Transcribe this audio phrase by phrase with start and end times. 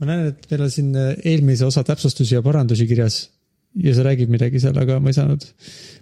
[0.00, 3.22] ma näen, et meil on siin äh, eelmise osa täpsustusi ja parandusi kirjas
[3.82, 5.44] ja sa räägid midagi seal, aga ma ei saanud,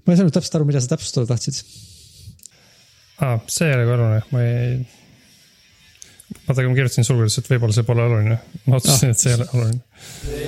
[0.06, 1.62] ma ei saanud täpselt aru, mida sa täpsustada tahtsid.
[3.24, 4.76] aa, see ei ole ka oluline, ma ei.
[6.46, 9.34] vaata, kui ma kirjutasin sulgudes, et võib-olla see pole oluline, ma otsustasin ah., et see
[9.34, 10.43] ei ole oluline.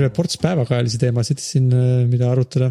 [0.00, 1.68] Terve ports päevakajalisi teemasid siin,
[2.08, 2.70] mida arutada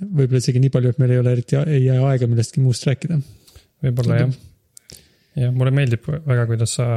[0.00, 3.18] võib-olla isegi nii palju, et meil ei ole eriti, ei jää aega millestki muust rääkida.
[3.84, 4.34] võib-olla jah.
[5.42, 6.88] jah, mulle meeldib väga, kuidas sa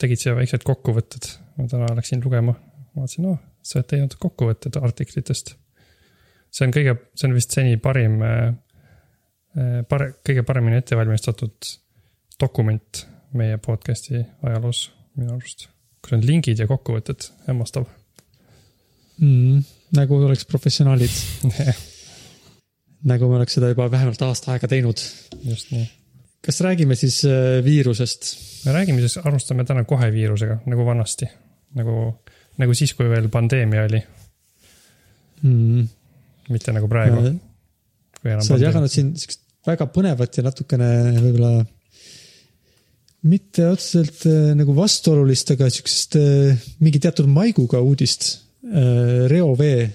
[0.00, 1.28] tegid siia väiksed kokkuvõtted.
[1.58, 2.54] ma täna läksin lugema,
[2.96, 5.54] vaatasin, noh, sa oled teinud kokkuvõtted artiklitest.
[6.50, 8.48] see on kõige, see on vist seni parim, äh,
[9.56, 11.72] äh, pare-, kõige paremini ettevalmistatud
[12.40, 13.06] dokument
[13.36, 15.68] meie podcast'i ajaloos minu arust.
[16.02, 17.88] kus on lingid ja kokkuvõtted, hämmastav
[19.20, 19.62] mm,.
[19.98, 21.14] nagu oleks professionaalid
[23.10, 25.02] nagu me oleks seda juba vähemalt aasta aega teinud.
[25.44, 25.86] just nii.
[26.44, 28.32] kas räägime siis äh, viirusest?
[28.66, 31.28] me räägime siis, alustame täna kohe viirusega, nagu vanasti.
[31.78, 31.98] nagu,
[32.58, 34.02] nagu siis, kui veel pandeemia oli
[35.42, 35.88] mm..
[36.54, 37.34] mitte nagu praegu.
[38.24, 40.86] sa oled jaganud siin siukest väga põnevat ja natukene
[41.18, 41.52] võib-olla
[43.28, 48.47] mitte otseselt äh, nagu vastuolulist, aga siuksest äh, mingi teatud maiguga uudist
[49.30, 49.86] reovee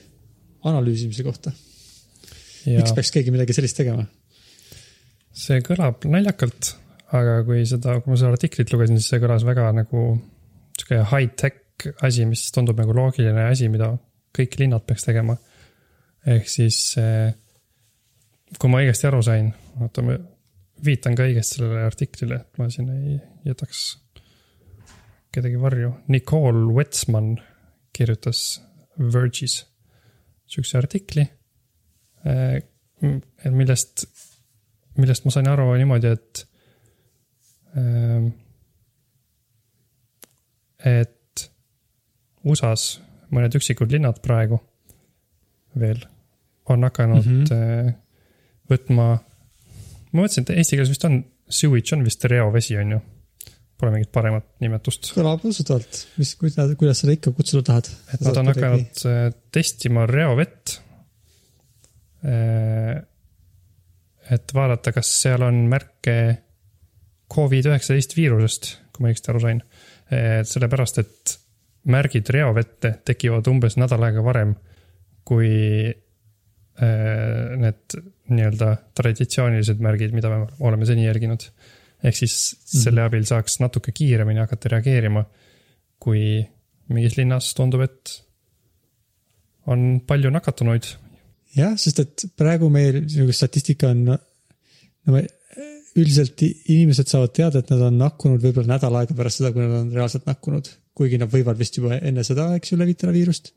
[0.63, 1.51] analüüsimise kohta
[2.71, 4.05] miks peaks keegi midagi sellist tegema?
[5.33, 6.75] see kõlab naljakalt,
[7.17, 10.03] aga kui seda, kui ma seda artiklit lugesin, siis see kõlas väga nagu
[10.77, 13.89] sihuke high-tech asi, mis tundub nagu loogiline asi, mida
[14.33, 15.35] kõik linnad peaks tegema.
[16.29, 16.77] ehk siis
[18.59, 19.49] kui ma õigesti aru sain,
[19.81, 20.19] oota ma
[20.85, 23.17] viitan ka õigesti sellele artiklile, et ma siin ei
[23.49, 23.83] jätaks
[25.33, 25.95] kedagi varju.
[26.13, 27.33] Nicole Wetsman
[27.93, 28.61] kirjutas
[28.97, 29.63] Verge'is
[30.47, 31.27] sihukese artikli
[32.25, 32.61] Äh,
[33.51, 34.05] millest,
[34.95, 36.45] millest ma sain aru niimoodi, et.
[37.77, 38.29] Ähm,
[40.83, 41.43] et
[42.43, 42.99] USA-s
[43.33, 44.57] mõned üksikud linnad praegu
[45.79, 46.01] veel
[46.67, 47.93] on hakanud mm -hmm.
[48.69, 49.05] võtma.
[50.11, 52.99] ma mõtlesin, et eesti keeles vist on, sewage on vist reovesi, on ju.
[53.83, 55.11] Pole mingit paremat nimetust.
[55.17, 57.91] kõlab usutavalt, mis, kuidas, kuidas seda ikka kutsuda tahad?
[58.15, 60.79] et nad on hakanud äh, testima reovett
[62.23, 63.01] Äh,
[64.31, 66.15] et vaadata, kas seal on märke
[67.33, 69.63] Covid-19 viirusest, kui ma õigesti aru sain.
[70.13, 71.31] sellepärast, et
[71.89, 74.51] märgid reovette tekivad umbes nädal aega varem
[75.25, 75.49] kui
[75.89, 77.95] äh, need
[78.29, 81.47] nii-öelda traditsioonilised märgid, mida me oleme seni järginud.
[82.03, 82.35] Ehk siis
[82.67, 83.07] selle mhm.
[83.07, 85.23] abil saaks natuke kiiremini hakata reageerima,
[86.03, 86.41] kui
[86.91, 88.17] mingis linnas tundub, et
[89.71, 90.89] on palju nakatunuid
[91.57, 95.23] jah, sest et praegu meil nagu statistika on, no me
[95.93, 99.75] üldiselt inimesed saavad teada, et nad on nakkunud võib-olla nädal aega pärast seda, kui nad
[99.83, 100.71] on reaalselt nakkunud.
[100.93, 103.53] kuigi nad võivad vist juba enne seda, eks ju, levitada viirust.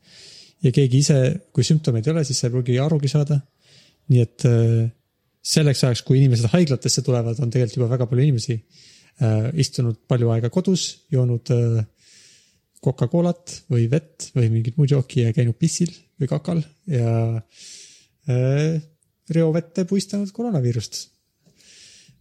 [0.65, 1.17] ja keegi ise,
[1.53, 3.39] kui sümptomeid ei ole, siis sa ei pruugi arugi saada.
[4.13, 4.85] nii et äh,
[5.47, 10.33] selleks ajaks, kui inimesed haiglatesse tulevad, on tegelikult juba väga palju inimesi äh, istunud palju
[10.35, 11.85] aega kodus, joonud äh,
[12.83, 18.77] Coca-Colat või vett või mingit muud jooki ja käinud pissil või kakal ja äh,
[19.33, 20.99] reovette puistanud koroonaviirust.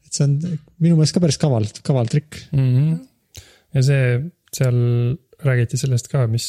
[0.06, 0.38] et see on
[0.82, 2.72] minu meelest ka päris kaval, kaval trikk mm.
[2.72, 3.44] -hmm.
[3.76, 4.08] ja see,
[4.54, 4.80] seal
[5.44, 6.48] räägiti sellest ka, mis,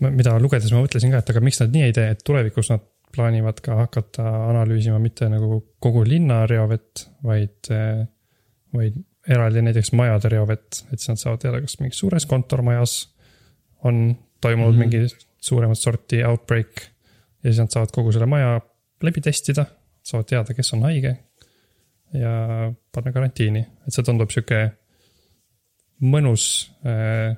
[0.00, 2.89] mida lugedes ma mõtlesin ka, et aga miks nad nii ei tee, et tulevikus nad
[3.14, 7.70] plaanivad ka hakata analüüsima mitte nagu kogu linna reovett, vaid,
[8.74, 8.98] vaid
[9.28, 12.94] eraldi näiteks majade reovett, et siis nad saavad teada, kas mingis suures kontormajas
[13.84, 15.00] on toimunud mm -hmm.
[15.00, 16.80] mingi suuremat sorti outbreak
[17.42, 18.60] ja siis nad saavad kogu selle maja
[19.02, 19.64] läbi testida,
[20.02, 21.16] saavad teada, kes on haige.
[22.12, 24.72] ja panna karantiini, et see tundub sihuke
[26.02, 27.36] mõnus äh,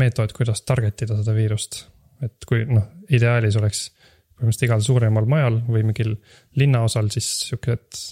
[0.00, 1.82] meetod, kuidas target ida seda viirust.
[2.22, 3.88] Et kui noh, ideaalis oleks
[4.34, 6.14] põhimõtteliselt igal suuremal majal või mingil
[6.58, 8.04] linnaosal siis siukesed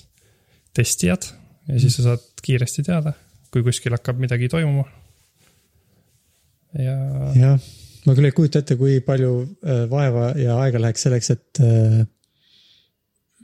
[0.74, 1.28] testijad
[1.68, 3.14] ja siis sa saad kiiresti teada,
[3.52, 4.88] kui kuskil hakkab midagi toimuma.
[6.78, 6.98] ja.
[7.36, 7.72] jah
[8.06, 12.00] ma küll ei kujuta ette, kui palju äh, vaeva ja aega läheks selleks, et äh,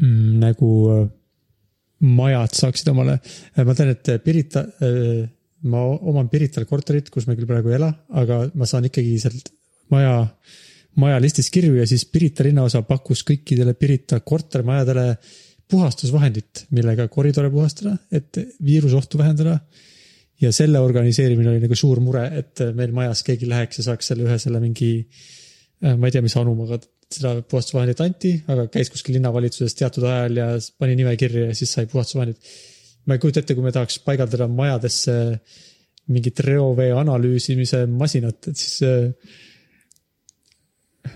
[0.02, 1.04] mm, nagu äh,
[2.08, 3.18] majad saaksid omale.
[3.66, 4.62] ma tean, et Pirita,
[5.66, 7.88] ma oman Pirital korterit, kus me küll praegu ei ela,
[8.20, 9.50] aga ma saan ikkagi sealt
[9.90, 10.14] maja,
[11.00, 15.08] maja listist kirju ja siis Pirita linnaosa pakkus kõikidele Pirita kortermajadele
[15.68, 19.58] puhastusvahendit, millega koridore puhastada, et viirusohtu vähendada.
[20.40, 24.22] ja selle organiseerimine oli nagu suur mure, et meil majas keegi läheks ja saaks selle
[24.22, 24.92] ühe selle mingi,
[25.82, 26.78] ma ei tea, mis anumaga
[27.10, 30.48] seda puhastusvahendit anti, aga käis kuskil linnavalitsuses teatud ajal ja
[30.78, 32.38] pani nime kirja ja siis sai puhastusvahendit.
[33.06, 35.16] ma ei kujuta ette, kui me tahaks paigaldada majadesse
[36.12, 39.46] mingit reovee analüüsimise masinat, et siis äh, äh,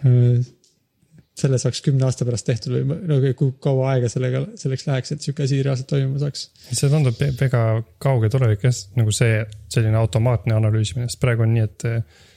[0.03, 5.25] selle saaks kümne aasta pärast tehtud või no kui kaua aega sellega, selleks läheks, et
[5.25, 6.45] sihuke asi reaalselt toimima saaks.
[6.69, 7.63] see tundub väga
[8.03, 9.41] kauge tulevik jah, nagu see
[9.73, 12.29] selline automaatne analüüsimine, sest praegu on nii, et äh,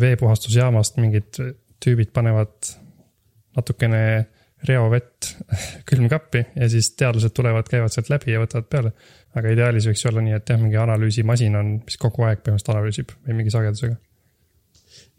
[0.00, 1.38] veepuhastusjaamast mingid
[1.80, 2.72] tüübid panevad
[3.56, 4.02] natukene
[4.68, 5.30] reovett
[5.88, 8.92] külmkappi ja siis teadlased tulevad, käivad sealt läbi ja võtavad peale.
[9.38, 13.14] aga ideaalis võiks olla nii, et jah, mingi analüüsimasin on, mis kogu aeg põhimõtteliselt analüüsib
[13.26, 13.96] või mingi sagedusega.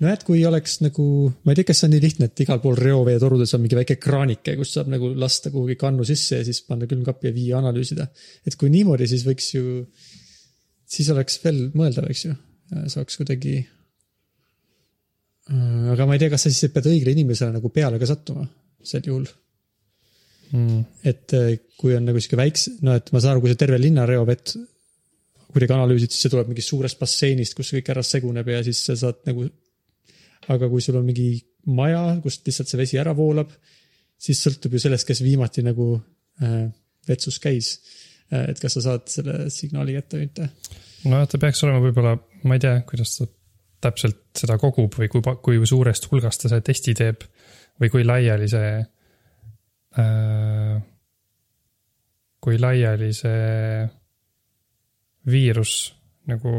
[0.02, 1.06] nojah, et kui oleks nagu,
[1.46, 3.98] ma ei tea, kas see on nii lihtne, et igal pool reoveetorudes on mingi väike
[4.02, 8.08] kraanike, kust saab nagu lasta kuhugi kannu sisse ja siis panna külmkappi ja viia analüüsida.
[8.48, 9.84] et kui niimoodi, siis võiks ju,
[10.96, 12.38] siis oleks veel mõeldav, eks ju,
[12.96, 13.60] saaks kuidagi.
[15.92, 18.48] aga ma ei tea, kas sa siis pead õigele inimesele nagu peale ka sattuma
[18.82, 19.30] sel juhul
[20.52, 20.82] Mm.
[21.08, 23.78] et eh, kui on nagu sihuke väikse, no et ma saan aru, kui sa terve
[23.80, 24.52] linna reovett
[25.52, 28.98] kuidagi analüüsid, siis see tuleb mingist suurest basseinist, kus kõik ära seguneb ja siis sa
[29.00, 29.48] saad nagu.
[30.50, 31.34] Aga kui sul on mingi
[31.70, 33.52] maja, kust lihtsalt see vesi ära voolab,
[34.22, 35.94] siis sõltub ju sellest, kes viimati nagu
[36.42, 36.64] äh,
[37.08, 37.76] vetsus käis.
[38.32, 40.46] et kas sa saad selle signaali kätte või mitte.
[41.04, 42.16] nojah, ta peaks olema võib-olla,
[42.48, 43.28] ma ei tea, kuidas ta
[43.82, 47.26] täpselt seda kogub või kui, kui suurest hulgast ta selle testi teeb
[47.82, 48.72] või kui laiali see
[50.00, 50.78] äh,.
[52.42, 53.82] kui laiali see
[55.30, 55.74] viirus
[56.30, 56.54] nagu,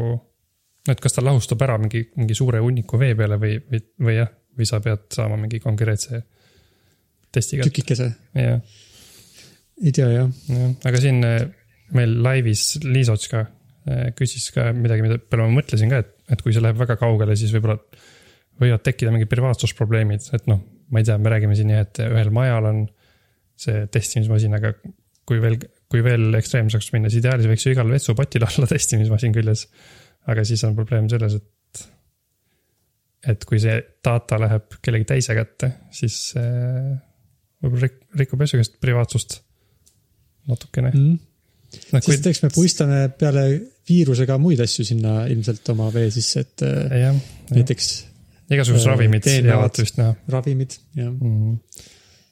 [0.89, 4.31] et kas ta lahustab ära mingi, mingi suure hunniku vee peale või, või, või jah,
[4.57, 6.23] või sa pead saama mingi konkreetse
[7.33, 8.59] testi kätte, tükikese, jah
[9.81, 10.31] ei tea jah.
[10.49, 11.45] jah, aga siin eh,
[11.97, 16.43] meil laivis Liisots ka eh, küsis ka midagi, mida peale ma mõtlesin ka, et, et
[16.43, 17.79] kui see läheb väga kaugele, siis võib-olla
[18.61, 20.61] võivad tekkida mingid privaatsusprobleemid, et noh,
[20.93, 22.83] ma ei tea, me räägime siin jah, et ühel majal on
[23.63, 24.75] see testimismasin, aga
[25.27, 25.57] kui veel,
[25.91, 29.67] kui veel ekstreemseks minna, siis ideaalis võiks ju igal vetsupotil olla testimismasin küljes.
[30.31, 31.83] Aga siis on probleem selles, et,
[33.33, 33.75] et kui see
[34.05, 36.93] data läheb kellegi teise kätte, siis eh,
[37.63, 39.41] võib-olla rik-, rikub asja privaatsust
[40.51, 41.19] natukene Mm.
[41.93, 41.99] no,.
[41.99, 43.45] kui sest, eks me puistame peale
[43.87, 47.21] viirusega muid asju sinna ilmselt oma vee sisse, et äh, jah,
[47.51, 47.91] näiteks
[48.51, 51.19] igasugused äh, ravimid jäävad vist näha ravimid ja mm.
[51.19, 51.83] -hmm.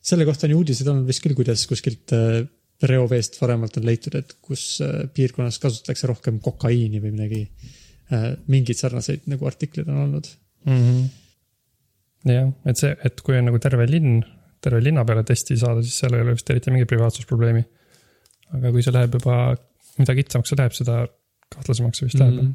[0.01, 2.43] selle kohta on ju uudiseid olnud vist küll, kuidas kuskilt äh,
[2.81, 7.41] reoveest varemalt on leitud, et kus äh, piirkonnas kasutatakse rohkem kokaiini või midagi.
[8.51, 10.29] Mingeid sarnaseid nagu artikleid on olnud.
[10.65, 12.31] Mm -hmm.
[12.33, 14.23] jah, et see, et kui on nagu terve linn,
[14.61, 17.63] terve linna peale testi saada, siis seal ei ole vist eriti mingit privaatsusprobleemi.
[18.53, 19.35] aga kui see läheb juba,
[19.97, 21.07] mida kitsamaks see läheb, seda
[21.55, 22.41] kahtlasemaks see vist läheb mm.
[22.41, 22.53] Mhm.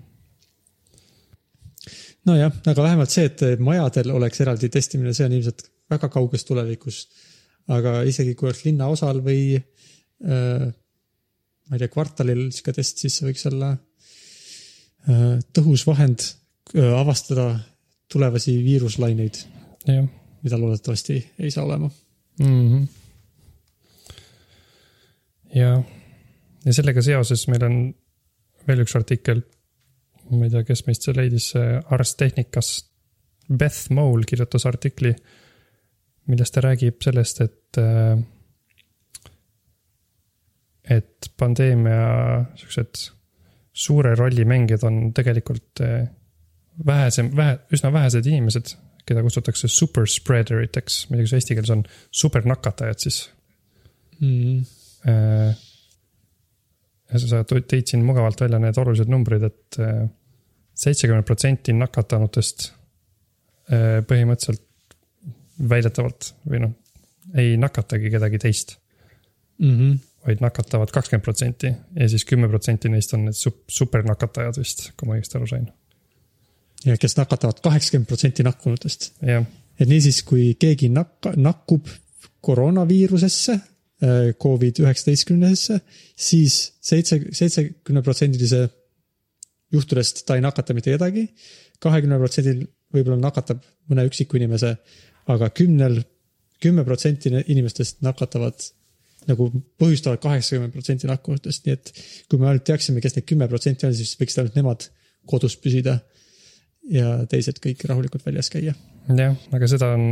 [2.30, 7.08] nojah, aga vähemalt see, et majadel oleks eraldi testimine, see on ilmselt väga kauges tulevikus.
[7.68, 10.66] aga isegi kui oleks linnaosal või äh,
[11.66, 13.85] ma ei tea, kvartalil sihuke test, siis see võiks olla äh,
[15.06, 16.22] tõhus vahend
[16.74, 17.58] äh, avastada
[18.12, 19.38] tulevasi viiruslaineid,
[20.42, 21.90] mida loodetavasti ei saa olema.
[22.38, 22.86] mm -hmm.
[25.54, 25.82] ja,
[26.64, 27.94] ja sellega seoses meil on
[28.68, 29.42] veel üks artikkel.
[30.30, 31.52] ma ei tea, kes meist see leidis,
[31.90, 32.90] Ars Technicas.
[33.58, 35.14] Beth Mole kirjutas artikli,
[36.26, 37.78] milles ta räägib sellest, et.
[40.90, 43.16] et pandeemia siuksed
[43.76, 46.08] suure rolli mängijad on tegelikult eh,
[46.86, 48.74] vähesem, vähe, üsna vähesed inimesed,
[49.06, 51.86] keda kutsutakse super spreader iteks, ma ei tea, kas eesti keeles on
[52.24, 53.24] supernakatajad siis
[54.16, 54.62] Mm.
[57.20, 62.70] Sa tõid siin mugavalt välja need olulised numbrid et, et seitsekümmend protsenti nakatanutest
[63.68, 64.64] põhimõtteliselt
[65.68, 66.72] väidetavalt või noh,
[67.36, 68.76] ei nakatagi kedagi teist,
[69.58, 69.98] Mm -hmm.
[70.26, 75.08] Vaid nakatavad kakskümmend protsenti ja siis kümme protsenti neist on need sup- supernakatajad vist, kui
[75.08, 75.68] ma õigesti aru sain.
[76.84, 79.12] ja kes nakatavad kaheksakümmend protsenti nakkunutest.
[79.22, 81.88] et niisiis, kui keegi nakka, nakkub
[82.40, 83.58] koroonaviirusesse,
[84.42, 85.78] Covid üheksateistkümnesesse,
[86.16, 88.66] siis seitse, seitsekümneprotsendilise
[89.72, 91.28] juhtudest ta ei nakata mitte kedagi.
[91.80, 94.76] kahekümne protsendil võib-olla nakatab mõne üksiku inimese,
[95.28, 95.98] aga kümnel,
[96.60, 98.60] kümme protsenti inimestest nakatavad
[99.26, 99.48] nagu
[99.80, 101.92] põhjustavad kaheksakümmend protsenti nakkunutest, nii et
[102.30, 104.86] kui me ainult teaksime, kes need kümme protsenti on, siis võiksid ainult nemad
[105.26, 105.98] kodus püsida
[106.92, 108.76] ja teised kõik rahulikult väljas käia.
[109.08, 110.06] jah, aga seda on,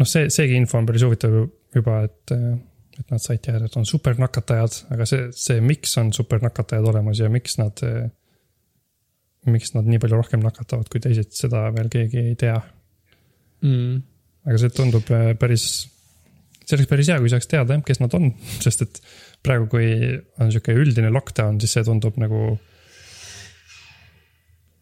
[0.00, 1.36] noh, see, seegi info on päris huvitav
[1.76, 2.34] juba, et,
[2.98, 7.30] et nad said teada, et on supernakatajad, aga see, see, miks on supernakatajad olemas ja
[7.32, 7.84] miks nad.
[9.48, 12.58] miks nad nii palju rohkem nakatavad kui teised, seda veel keegi ei tea
[13.64, 13.94] mm..
[14.44, 15.64] aga see tundub äh, päris,
[16.70, 18.30] see oleks päris hea, kui saaks teada jah, kes nad on,
[18.64, 19.00] sest et
[19.44, 19.88] praegu, kui
[20.40, 22.58] on sihuke üldine lockdown, siis see tundub nagu.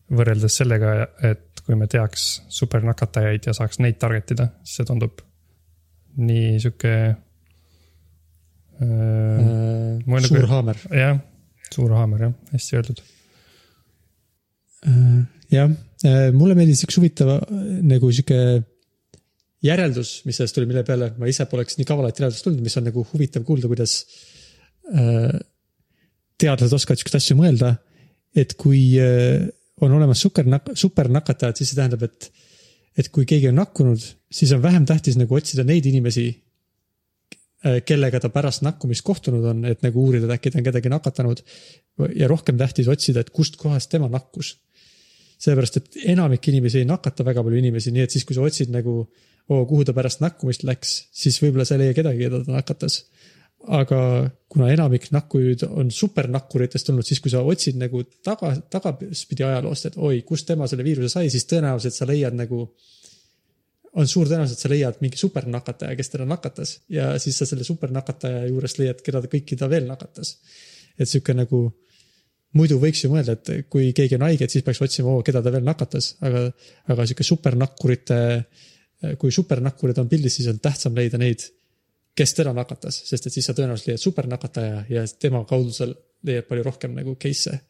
[0.08, 0.92] võrreldes sellega,
[1.28, 2.22] et kui me teaks
[2.56, 5.20] supernakatajaid ja saaks neid target ida, siis see tundub
[6.18, 6.94] nii sihuke
[8.80, 8.86] äh,.
[10.08, 10.80] Nagu suur nagu, haamer.
[10.96, 11.20] jah,
[11.74, 13.02] suur haamer jah, hästi öeldud
[14.88, 15.20] äh,.
[15.52, 15.76] jah,
[16.08, 17.44] äh, mulle meeldis üks huvitav äh,
[17.84, 18.40] nagu sihuke
[19.64, 22.86] järeldus, mis sellest tuli, mille peale ma ise poleks nii kavalat järeldust tulnud, mis on
[22.88, 24.00] nagu huvitav kuulda, kuidas
[24.94, 25.32] äh,
[26.38, 27.74] teadlased oskavad siukseid asju mõelda.
[28.36, 29.48] et kui äh,
[29.80, 32.28] on olemas supernak-, supernakatajad, siis see tähendab, et,
[32.98, 36.28] et kui keegi on nakkunud, siis on vähem tähtis nagu otsida neid inimesi,
[37.66, 40.92] äh, kellega ta pärast nakkumist kohtunud on, et nagu uurida, et äkki ta on kedagi
[40.92, 41.42] nakatanud.
[42.14, 44.54] ja rohkem tähtis otsida, et kustkohast tema nakkus.
[45.38, 48.72] Sellepärast, et enamik inimesi ei nakata väga palju inimesi, nii et siis, kui sa otsid
[48.74, 49.00] nagu,
[49.48, 53.02] oo, kuhu ta pärast nakkumist läks, siis võib-olla sa ei leia kedagi, keda ta nakatas
[53.66, 54.00] aga
[54.48, 59.98] kuna enamik nakkujuid on supernakkuritest tulnud, siis kui sa otsid nagu taga, tagaspidi ajaloost, et
[59.98, 62.68] oi, kust tema selle viiruse sai, siis tõenäoliselt sa leiad nagu.
[63.98, 67.64] on suur tõenäosus, et sa leiad mingi supernakataja, kes teda nakatas ja siis sa selle
[67.64, 70.36] supernakataja juurest leiad, keda kõiki ta veel nakatas.
[70.98, 71.72] et sihuke nagu,
[72.56, 75.42] muidu võiks ju mõelda, et kui keegi on haige, et siis peaks otsima, oo, keda
[75.44, 76.46] ta veel nakatas, aga,
[76.88, 78.18] aga sihuke supernakkurite.
[79.18, 81.44] kui supernakkurid on pildis, siis on tähtsam leida neid
[82.18, 85.86] kes teda nakatas, sest et siis sa tõenäoliselt leiad supernakataja ja tema kaudu sa
[86.26, 87.60] leiad palju rohkem nagu case'e,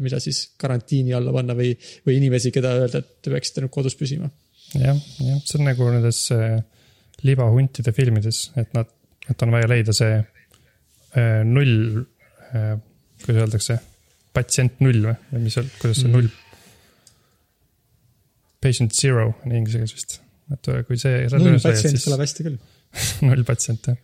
[0.00, 1.74] mida siis karantiini alla panna või,
[2.06, 4.30] või inimesi, keda öelda, et te peaksite nüüd kodus püsima.
[4.72, 4.96] jah,
[5.26, 6.56] jah, see on nagu nendes äh,
[7.26, 8.88] libahuntide filmides, et nad,
[9.28, 12.76] et on vaja leida see äh, null äh,,
[13.20, 13.76] kuidas öeldakse,
[14.36, 16.16] patsient null või, mis, kuidas see mm.
[16.16, 16.30] null.
[18.60, 20.18] Patient zero on inglise keeles vist,
[20.52, 21.24] et kui see.
[21.40, 22.60] null patsient kõlab hästi küll
[23.28, 23.96] null patsiente.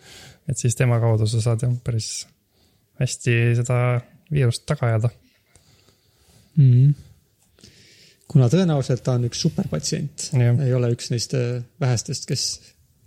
[0.49, 2.27] et siis tema kaudu sa saad jah päris
[3.01, 3.79] hästi seda
[4.33, 5.11] viirust taga ajada
[6.57, 6.71] mm.
[6.71, 7.69] -hmm.
[8.29, 12.47] kuna tõenäoliselt ta on üks superpatsient, ei ole üks neist äh, vähestest, kes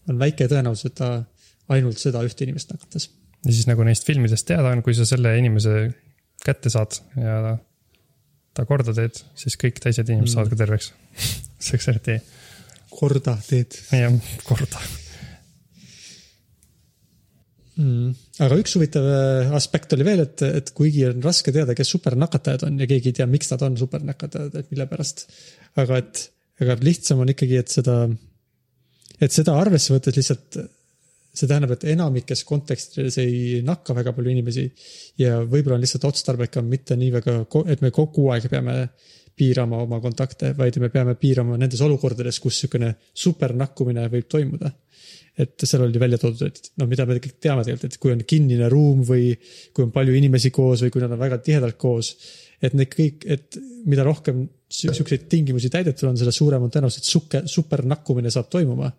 [0.09, 1.23] on väike tõenäosus, et ta
[1.69, 3.09] ainult seda ühte inimest nakatas.
[3.45, 5.93] ja siis nagu neist filmidest teada on, kui sa selle inimese
[6.45, 7.57] kätte saad ja
[8.55, 10.35] ta korda teed, siis kõik teised inimesed mm.
[10.35, 10.91] saavad ka terveks
[11.63, 12.17] see oleks eriti.
[12.93, 13.77] korda teed.
[13.95, 14.81] jah, korda
[17.79, 18.15] mm..
[18.45, 22.67] aga üks huvitav äh, aspekt oli veel, et, et kuigi on raske teada, kes supernakatajad
[22.69, 25.27] on ja keegi ei tea, miks nad on supernakatajad, et mille pärast.
[25.79, 26.25] aga et,
[26.63, 28.01] aga lihtsam on ikkagi, et seda,
[29.19, 30.59] et seda arvesse võttes lihtsalt
[31.39, 34.65] see tähendab, et enamikes kontekstides ei nakka väga palju inimesi
[35.21, 37.39] ja võib-olla on lihtsalt otstarbekam mitte nii väga,
[37.71, 38.75] et me kogu aeg peame
[39.39, 42.93] piirama oma kontakte, vaid me peame piirama nendes olukordades, kus niisugune
[43.23, 44.73] supernakkumine võib toimuda
[45.39, 48.23] et seal oli välja toodud, et noh, mida me kõik teame tegelikult, et kui on
[48.27, 49.31] kinnine ruum või
[49.75, 52.15] kui on palju inimesi koos või kui nad on väga tihedalt koos.
[52.59, 53.55] et need kõik, et
[53.87, 58.91] mida rohkem siukseid tingimusi täidetud on, seda suurem on tõenäosus, et suke, supernakkumine saab toimuma.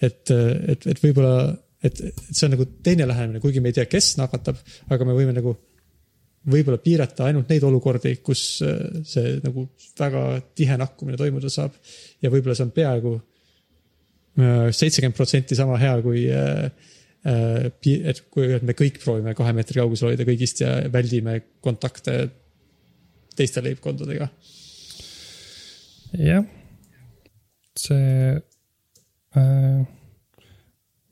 [0.00, 3.86] et, et, et võib-olla, et, et see on nagu teine lähenemine, kuigi me ei tea,
[3.90, 4.58] kes nakatab,
[4.94, 5.54] aga me võime nagu
[6.50, 9.68] võib-olla piirata ainult neid olukordi, kus see nagu
[10.00, 10.24] väga
[10.56, 11.76] tihe nakkumine toimuda saab.
[12.20, 13.14] ja võib-olla see on peaaegu
[14.34, 16.64] seitsekümmend protsenti sama hea kui äh,
[17.26, 17.68] äh,
[18.10, 22.16] et kui me kõik proovime kahe meetri kaugusel hoida kõigist ja väldime kontakte
[23.38, 24.28] teiste leibkondadega.
[26.18, 26.44] jah,
[27.78, 28.40] see
[29.34, 30.03] äh,.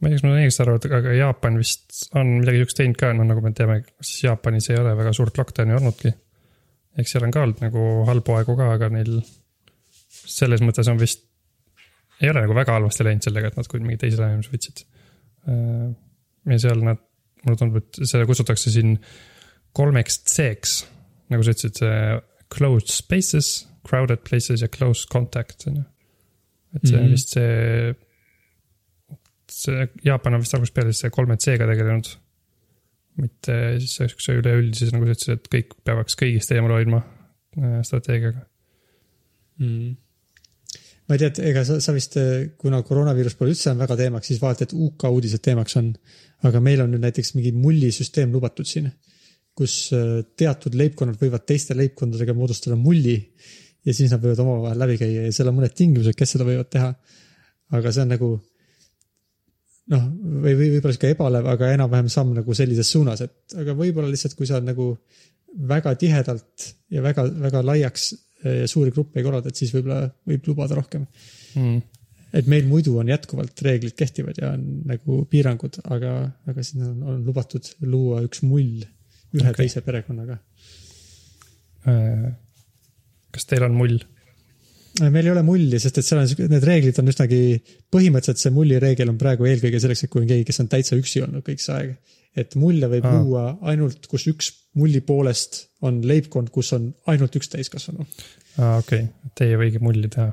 [0.02, 2.80] Ma ei tea, kas ma saan õigesti aru, et aga Jaapan vist on midagi sihukest
[2.80, 6.12] teinud ka, no nagu me teame, siis Jaapanis ei ole väga suurt lockdown'i olnudki.
[6.98, 9.20] eks seal on ka olnud nagu halbu aegu ka, aga neil
[10.22, 11.22] selles mõttes on vist
[12.22, 14.84] ei ole nagu väga halvasti läinud sellega, et nad küll mingi teise lähenemise võtsid.
[15.50, 15.88] Äh,
[16.52, 17.00] ja seal nad,
[17.42, 18.94] mulle tundub, et seda kutsutakse siin
[19.76, 20.76] kolmeks C-ks,
[21.32, 22.20] nagu sa ütlesid, see
[22.52, 23.50] closed spaces,
[23.88, 25.84] crowded places ja close contact on ju.
[26.76, 27.12] et see mm -hmm.
[27.12, 27.94] vist see,
[29.52, 32.12] see Jaapan on vist algusest peale see kolme C-ga tegelenud.
[33.22, 38.46] mitte siis sihukese üleüldises, nagu sa ütlesid, et kõik peaks kõigist eemale hoidma äh, strateegiaga
[39.62, 39.90] mm.
[41.08, 42.16] ma ei tea, ega sa, sa vist,
[42.60, 45.92] kuna koroonaviirus pole üldse väga teemaks, siis vaata, et UK uudised teemaks on.
[46.48, 48.88] aga meil on nüüd näiteks mingi mullisüsteem lubatud siin,
[49.58, 53.18] kus äh, teatud leibkonnad võivad teiste leibkondadega moodustada mulli.
[53.84, 56.70] ja siis nad võivad omavahel läbi käia ja seal on mõned tingimused, kes seda võivad
[56.70, 56.94] teha.
[57.76, 58.32] aga see on nagu,
[59.90, 60.04] noh,
[60.44, 64.36] või, või võib-olla sihuke ebalev, aga enam-vähem samm nagu sellises suunas, et aga võib-olla lihtsalt,
[64.38, 64.92] kui sa nagu
[65.68, 68.12] väga tihedalt ja väga, väga laiaks
[68.42, 71.04] ja suuri gruppe ei korralda, et siis võib-olla võib lubada rohkem.
[71.54, 71.82] mm..
[72.38, 76.14] et meil muidu on jätkuvalt reeglid kehtivad ja on nagu piirangud, aga,
[76.48, 78.82] aga siin on, on lubatud luua üks mull
[79.32, 79.64] ühe okay.
[79.64, 80.38] teise perekonnaga.
[81.88, 82.32] Äh,
[83.32, 84.00] kas teil on mull?
[85.00, 87.38] Meil ei ole mulli, sest et seal on need reeglid on üsnagi,
[87.92, 90.98] põhimõtteliselt see mulli reegel on praegu eelkõige selleks, et kui on keegi, kes on täitsa
[90.98, 91.94] üksi olnud kõik see aeg.
[92.36, 93.16] et mulle võib Aa.
[93.20, 98.06] luua ainult, kus üks mulli poolest on leibkond, kus on ainult üks täiskasvanu.
[98.58, 100.30] aa, okei okay., teie ei võigi mulli teha.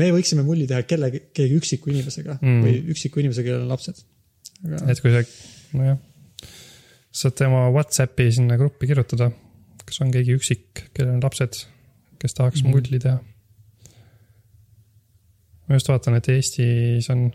[0.00, 2.64] me võiksime mulli teha kellegi, keegi üksiku inimesega Mm.
[2.64, 4.00] või üksiku inimesega, kellel on lapsed.
[4.64, 5.26] aga et kui see,
[5.76, 5.98] nojah,
[7.12, 9.30] saate oma Whatsappi sinna gruppi kirjutada,
[9.84, 11.64] kas on keegi üksik, kellel on lapsed,
[12.18, 13.20] kes tahaks mm mulli teha.
[15.68, 17.28] Ma just vaatan, et Eestis on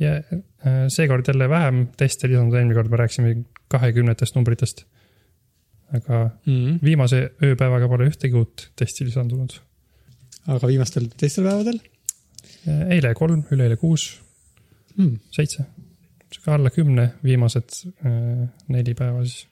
[0.00, 3.36] ja äh, seekord jälle vähem teste lisandunud, eelmine kord me rääkisime
[3.68, 4.84] kahekümnetest numbritest.
[5.94, 6.78] aga mm..
[6.82, 9.58] viimase ööpäevaga pole ühtegi uut testi lisandunud.
[10.46, 11.78] aga viimastel teistel päevadel
[12.66, 14.08] eile kolm, üleeile kuus,
[14.96, 15.16] mm.?
[15.34, 15.66] seitse,
[16.32, 19.46] sihuke alla kümne, viimased äh, neli päeva siis.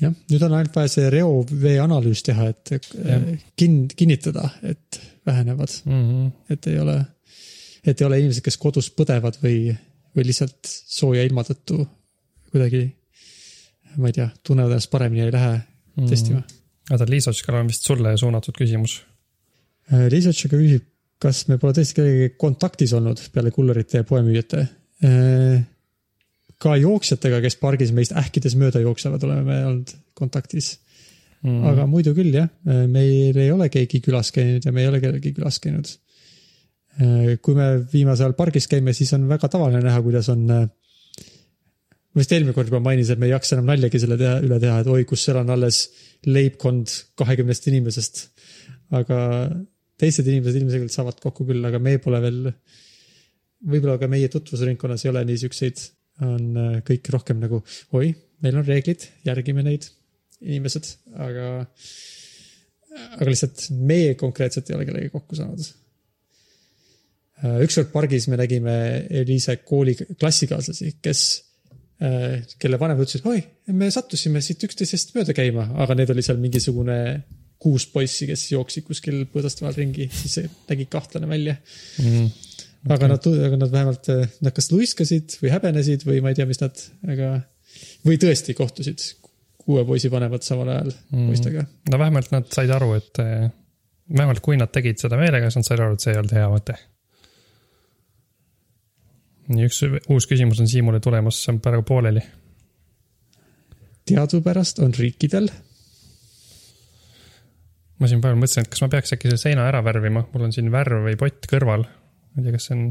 [0.00, 3.26] jah, nüüd on ainult vaja see reovee analüüs teha, et Jah.
[3.58, 5.00] kin-, kinnitada, et
[5.30, 6.30] vähenevad, Mm -hmm.
[6.50, 6.98] et ei ole,
[7.86, 9.74] et ei ole inimesed, kes kodus põdevad või,
[10.16, 11.84] või lihtsalt sooja ilma tõttu
[12.50, 12.84] kuidagi,
[13.96, 15.60] ma ei tea, tunnevad ennast paremini ja ei lähe
[15.96, 16.08] Mhm.
[16.08, 16.42] testima.
[16.90, 19.00] oota, Liisa Oskar on vist sulle suunatud küsimus.
[19.90, 20.84] Research aga küsib,
[21.18, 24.66] kas me pole tõesti kellegagi kontaktis olnud peale kullerite ja poemüüjate.
[26.60, 30.74] ka jooksjatega, kes pargis meist ähkides mööda jooksevad, oleme me olnud kontaktis.
[31.40, 31.62] Mm.
[31.70, 32.50] aga muidu küll jah,
[32.92, 35.88] meil ei ole keegi külas käinud ja me ei ole kellelgi külas käinud.
[37.40, 40.42] kui me viimasel ajal pargis käime, siis on väga tavaline näha, kuidas on.
[40.44, 44.58] ma vist eelmine kord juba mainisin, et me ei jaksa enam naljagi selle teha, üle
[44.60, 45.78] teha, et oi, kus seal on alles
[46.26, 48.20] leibkond kahekümnest inimesest.
[49.00, 49.20] aga
[50.00, 52.50] teised inimesed ilmselgelt saavad kokku küll, aga me pole veel.
[53.70, 55.80] võib-olla ka meie tutvusringkonnas ei ole nii siukseid,
[56.26, 57.62] on äh, kõik rohkem nagu
[57.96, 58.12] oi,
[58.44, 59.88] meil on reeglid, järgime neid
[60.40, 60.88] inimesed,
[61.20, 61.50] aga,
[63.18, 65.68] aga lihtsalt meie konkreetselt ei ole kellegagi kokku saanud.
[67.64, 68.74] ükskord pargis me nägime
[69.22, 71.22] Eliise kooli klassikaaslasi, kes,
[72.60, 73.42] kelle vanemad ütlesid, oi,
[73.76, 76.98] me sattusime siit üksteisest mööda käima, aga need oli seal mingisugune
[77.60, 81.58] kuus poissi, kes jooksid kuskil põõsaste vahel ringi, siis nägi kahtlane välja.
[82.00, 82.28] mm..
[82.96, 86.62] aga nad, aga nad vähemalt, nad kas luiskasid või häbenesid või ma ei tea, mis
[86.62, 87.34] nad, aga,
[88.08, 89.04] või tõesti kohtusid
[89.60, 91.26] kuue poisi vanemad samal ajal Mm.
[91.30, 91.64] poistega.
[91.90, 93.50] no vähemalt nad said aru, et eh,
[94.16, 96.48] vähemalt kui nad tegid seda meelega, siis nad said aru, et see ei olnud hea
[96.52, 96.76] mõte.
[99.50, 102.22] nii, üks uus küsimus on Siimule tulemas, see on praegu pooleli.
[104.10, 105.48] teadupärast on riikidel,
[108.00, 110.52] ma siin praegu mõtlesin, et kas ma peaks äkki selle seina ära värvima, mul on
[110.56, 111.84] siin värv või pott kõrval.
[111.86, 112.86] ma ei tea, kas see on,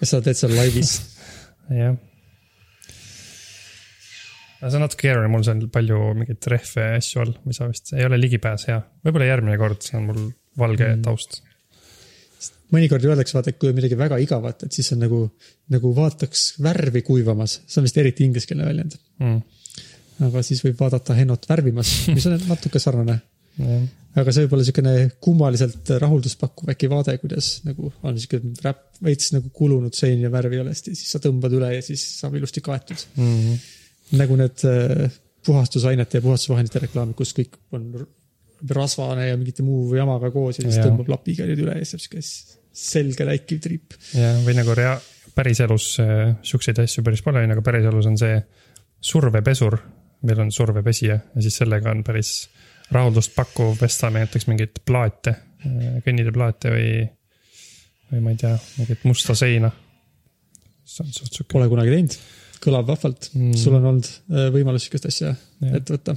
[0.00, 0.94] kas sa teed seal laivis?
[1.82, 1.96] jah.
[4.70, 7.70] See on natuke keeruline, mul seal palju mingeid rehve ja asju all, ma ei saa
[7.70, 8.82] vist, ei ole ligipääs hea.
[9.06, 10.98] võib-olla järgmine kord, see on mul valge Mm.
[10.98, 11.06] mm.
[11.08, 11.40] taust.
[12.72, 15.18] mõnikord öeldakse, vaata, et kui on midagi väga igavat, et siis on nagu,
[15.72, 18.96] nagu vaataks värvi kuivamas, see on vist eriti ingliskeelne väljend.
[19.20, 19.42] Mm.
[20.28, 23.18] aga siis võib vaadata henot värvimas, mis on natuke sarnane.
[23.58, 23.82] jah,
[24.22, 28.86] aga see võib olla niisugune kummaliselt rahuldust pakkuv äkki vaade, kuidas nagu on niisugune räpp,
[29.04, 32.04] veits nagu kulunud sein ja värvi ei ole hästi, siis sa tõmbad üle ja siis
[32.20, 33.06] saab ilusti kaetud.
[33.16, 33.60] mm.
[34.18, 37.88] Nagu need äh, puhastusainete ja puhastusvahendite reklaamid, kus kõik on
[38.70, 40.86] rasvane ja mingite muu jamaga koos ja siis Jaa.
[40.86, 43.96] tõmbab lapiga nüüd üle ja siis saab sihuke selge läikiv triip.
[44.14, 44.98] ja, või nagu rea-,
[45.34, 48.38] päriselus äh, siukseid asju päris palju on, aga päriselus on see
[49.02, 49.78] survepesur,
[50.28, 52.36] meil on survepesija ja siis sellega on päris
[52.92, 55.34] rahuldust pakkuv pesta näiteks mingeid plaate,
[56.04, 56.88] kõnniteeplaate või,
[58.12, 59.70] või ma ei tea, mingit musta seina.
[60.84, 62.16] see on suht sihuke, Pole kunagi teinud,
[62.62, 63.54] kõlab vahvalt Mm.
[63.58, 65.76] sul on olnud äh, võimalus sihukest asja Jah.
[65.78, 66.14] ette võtta.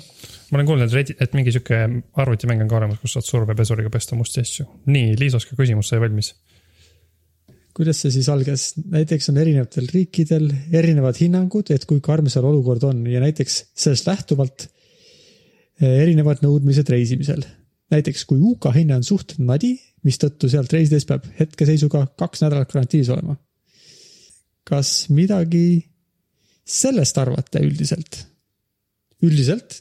[0.51, 1.79] ma olen kuulnud, et, et mingi sihuke
[2.21, 4.65] arvutimäng on ka olemas, kus saad survepesuriga pesta musti asju.
[4.91, 6.33] nii, Liis Oska küsimus sai valmis.
[7.75, 12.83] kuidas see siis algas, näiteks on erinevatel riikidel erinevad hinnangud, et kui karm seal olukord
[12.87, 14.67] on ja näiteks sellest lähtuvalt
[15.81, 17.43] eh, erinevad nõudmised reisimisel.
[17.91, 23.09] näiteks kui UK hinne on suht nadi, mistõttu sealt reisides peab hetkeseisuga kaks nädalat karantiinis
[23.09, 23.35] olema.
[24.65, 25.94] kas midagi
[26.65, 28.25] sellest arvate üldiselt?
[29.25, 29.79] üldiselt,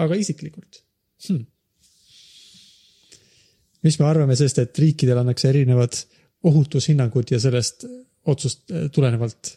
[0.00, 0.82] aga isiklikult
[1.26, 1.42] hmm.?
[3.82, 5.98] mis me arvame sellest, et riikidel annaks erinevad
[6.48, 7.86] ohutushinnangud ja sellest
[8.30, 9.52] otsust äh, tulenevalt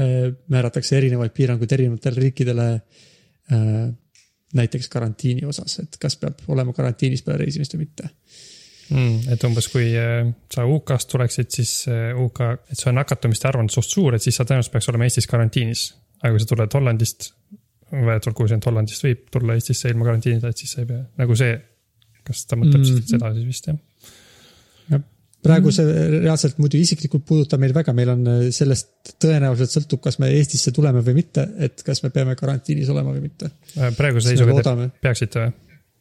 [0.00, 3.88] äh, määratakse erinevaid piiranguid erinevatele riikidele äh,.
[4.58, 8.08] näiteks karantiini osas, et kas peab olema karantiinis peale reisimist või mitte
[8.90, 9.32] mm,.
[9.34, 13.72] et umbes, kui äh, sa UK-st tuleksid, siis äh, UK, et su nakatumiste arv on
[13.72, 15.88] suht suur, et siis sa tõenäoliselt peaks olema Eestis karantiinis.
[16.22, 17.32] aga kui sa tuled Hollandist,
[17.92, 21.04] väidetavalt kui see nüüd Hollandist võib tulla Eestisse ilma karantiinita, et siis sa ei pea,
[21.20, 21.58] nagu see.
[22.28, 23.06] kas ta mõtleb mm -hmm.
[23.08, 23.78] seda siis vist jah?
[25.42, 25.84] praegu see
[26.18, 30.72] reaalselt muidu isiklikult puudutab meid väga, meil on äh, sellest tõenäoliselt sõltub, kas me Eestisse
[30.74, 33.50] tuleme või mitte, et kas me peame karantiinis olema või mitte.
[33.96, 35.46] praeguse seisuga te peaksite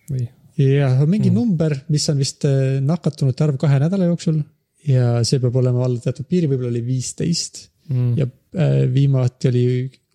[0.09, 0.27] või?
[0.57, 1.35] Jah, mingi mm.
[1.35, 4.39] number, mis on vist äh, nakatunute arv kahe nädala jooksul.
[4.87, 7.67] Ja see peab olema alla teatud piiri, võib-olla oli viisteist.
[7.87, 8.17] Mm.
[8.19, 9.67] ja äh, viimati oli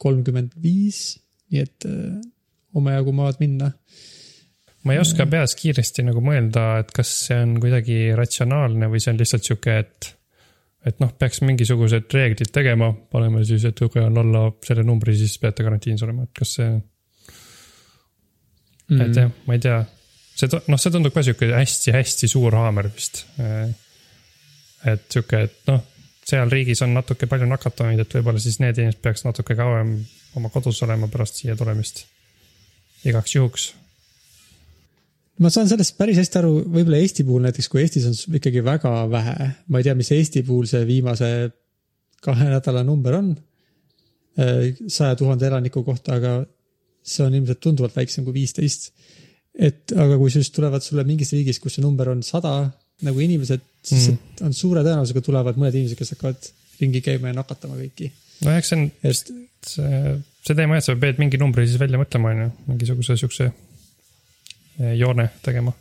[0.03, 1.15] kolmkümmend viis,
[1.49, 2.19] nii et äh,
[2.77, 3.71] omajagu maad minna.
[4.85, 9.15] ma ei oska peas kiiresti nagu mõelda, et kas see on kuidagi ratsionaalne või see
[9.15, 10.11] on lihtsalt sihuke, et
[10.85, 15.37] et noh, peaks mingisugused reeglid tegema, paneme siis, et kui on alla selle numbri, siis
[15.41, 16.71] peate karantiinis olema, et kas see
[18.91, 19.01] mm..
[19.07, 19.79] et jah, ma ei tea
[20.37, 23.25] see, noh, see tundub ka sihuke hästi-hästi suur haamer vist.
[24.89, 25.83] et sihuke, et noh,
[26.29, 29.97] seal riigis on natuke palju nakatunuid, et võib-olla siis need inimesed peaks natuke kauem
[30.39, 32.05] oma kodus olema pärast siia tulemist.
[33.05, 33.73] igaks juhuks.
[35.43, 38.93] ma saan sellest päris hästi aru, võib-olla Eesti puhul näiteks, kui Eestis on ikkagi väga
[39.11, 41.51] vähe, ma ei tea, mis Eesti puhul see viimase
[42.23, 43.35] kahe nädala number on.
[44.89, 46.47] saja tuhande elaniku kohta, aga
[47.05, 48.93] see on ilmselt tunduvalt väiksem kui viisteist
[49.59, 52.55] et aga kui just tulevad sulle mingis riigis, kus see number on sada
[53.07, 54.47] nagu inimesed, siis mm.
[54.49, 58.11] on suure tõenäosusega tulevad mõned inimesed, kes hakkavad ringi käima ja nakatama kõiki.
[58.47, 59.33] no eks see on et...
[59.73, 60.03] see,
[60.47, 64.95] see teema jah, sa pead mingi numbri siis välja mõtlema, on ju, mingisuguse siukse eh,
[65.01, 65.75] joone tegema.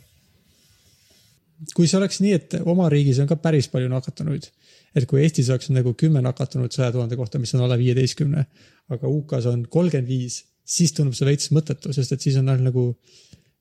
[1.76, 4.50] kui see oleks nii, et oma riigis on ka päris palju nakatunuid,
[4.98, 8.46] et kui Eestis oleks nagu kümme nakatunut saja tuhande kohta, mis on alla viieteistkümne,
[8.92, 12.90] aga UK-s on kolmkümmend viis, siis tundub see veits mõttetu, sest et siis on nagu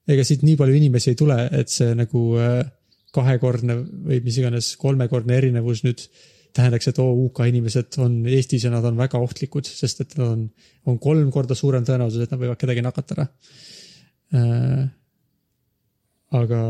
[0.10, 2.62] ega siit nii palju inimesi ei tule, et see nagu äh,
[3.16, 6.06] kahekordne või mis iganes kolmekordne erinevus nüüd
[6.56, 10.34] tähendaks, et oo UK inimesed on Eestis ja nad on väga ohtlikud, sest et nad
[10.34, 10.48] on,
[10.90, 13.28] on kolm korda suurem tõenäosus, et nad võivad kedagi nakatada
[14.36, 14.90] äh,.
[16.42, 16.62] aga,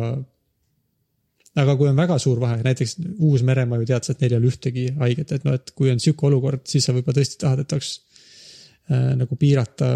[1.64, 4.88] aga kui on väga suur vahe, näiteks Uus-Meremaa ju teadis, et neil ei ole ühtegi
[5.02, 7.94] haiget, et noh, et kui on sihuke olukord, siis sa võib-olla tõesti tahad, et oleks
[8.90, 9.92] äh, nagu piirata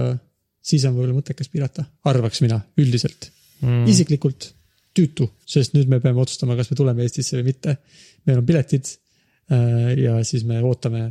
[0.65, 3.29] siis on võib-olla mõttekas piirata, arvaks mina üldiselt
[3.61, 3.85] mm..
[3.91, 4.49] isiklikult
[4.95, 7.77] tüütu, sest nüüd me peame otsustama, kas me tuleme Eestisse või mitte.
[8.25, 11.09] meil on piletid äh, ja siis me ootame,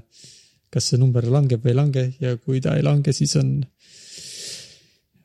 [0.72, 3.52] kas see number langeb või ei lange ja kui ta ei lange, siis on.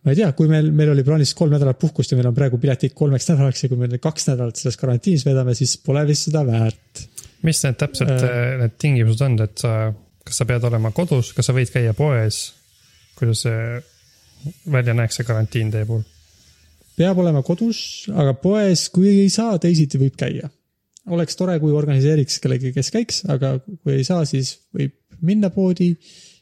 [0.04, 2.60] ma ei tea, kui meil, meil oli plaanis kolm nädalat puhkust ja meil on praegu
[2.62, 6.44] piletid kolmeks nädalaks ja kui me kaks nädalat selles karantiinis veedame, siis pole vist seda
[6.48, 7.08] väärt.
[7.48, 9.94] mis need täpselt äh, need tingimused on, et sa,
[10.28, 12.50] kas sa pead olema kodus, kas sa võid käia poes?
[13.20, 13.64] kuidas see
[14.72, 16.06] välja näeks see karantiin teie puhul?
[17.00, 20.50] peab olema kodus, aga poes, kui ei saa, teisiti võib käia.
[21.10, 25.94] oleks tore, kui organiseeriks kellegi, kes käiks, aga kui ei saa, siis võib minna poodi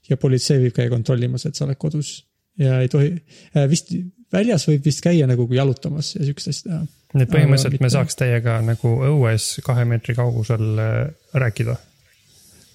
[0.09, 2.17] ja politsei võib käia kontrollimas, et sa oled kodus
[2.59, 3.11] ja ei tohi,
[3.55, 3.93] äh, vist
[4.33, 6.81] väljas võib vist käia nagu jalutamas ja siukest asja teha.
[7.13, 10.97] nii et põhimõtteliselt me saaks teiega nagu õues kahe meetri kaugusel äh,
[11.37, 11.77] rääkida?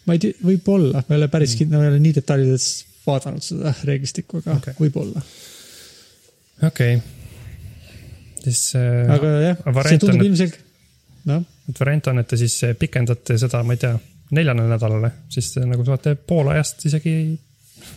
[0.06, 2.70] ma ei tea, võib-olla, ma ei ole päris kindel, ma ei ole nii detailides
[3.06, 4.76] vaadanud seda reeglistikku, aga okay.
[4.80, 5.22] võib-olla.
[6.68, 7.00] okei okay.,
[8.44, 9.10] siis äh,.
[9.12, 10.60] aga jah, see tundub ilmselge,
[11.30, 11.44] noh.
[11.70, 13.94] et variant on, et te siis pikendate seda, ma ei tea,
[14.36, 17.16] neljale nädalale, siis te nagu saate pool ajast isegi.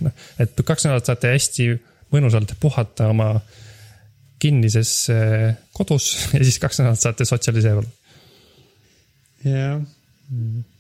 [0.05, 1.69] noh, et kaks nädalat saate hästi
[2.13, 3.33] mõnusalt puhata oma
[4.41, 7.91] kinnises äh, kodus ja siis kaks nädalat saate sotsialiseeruda.
[9.45, 9.81] jah
[10.29, 10.74] mm Äh,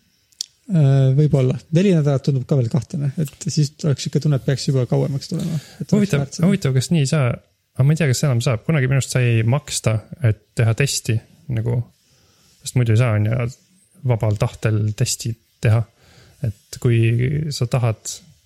[0.65, 4.87] võib-olla, neli nädalat tundub ka veel kahtlane, et siis oleks sihuke tunne, et peaks juba
[4.89, 5.59] kauemaks tulema.
[5.91, 7.27] huvitav, huvitav, kas nii ei saa,
[7.75, 11.19] aga ma ei tea, kas enam saab, kunagi minu arust sai maksta, et teha testi
[11.53, 11.83] nagu.
[12.63, 13.47] sest muidu ei saa, on ju,
[14.09, 15.83] vabal tahtel testi teha.
[16.45, 16.99] et kui
[17.53, 18.01] sa tahad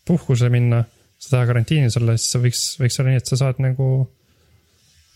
[0.08, 0.84] puhkusele minna,
[1.19, 3.89] sa tahad karantiinis olla, siis sa võiks, võiks olla nii, et sa saad nagu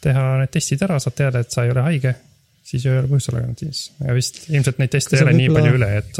[0.03, 2.15] teha need testid ära, saad teada, et sa ei ole haige,
[2.63, 5.79] siis ei ole põhjust olla karantiinis ja vist ilmselt neid teste ei ole nii palju
[5.79, 6.19] üle, et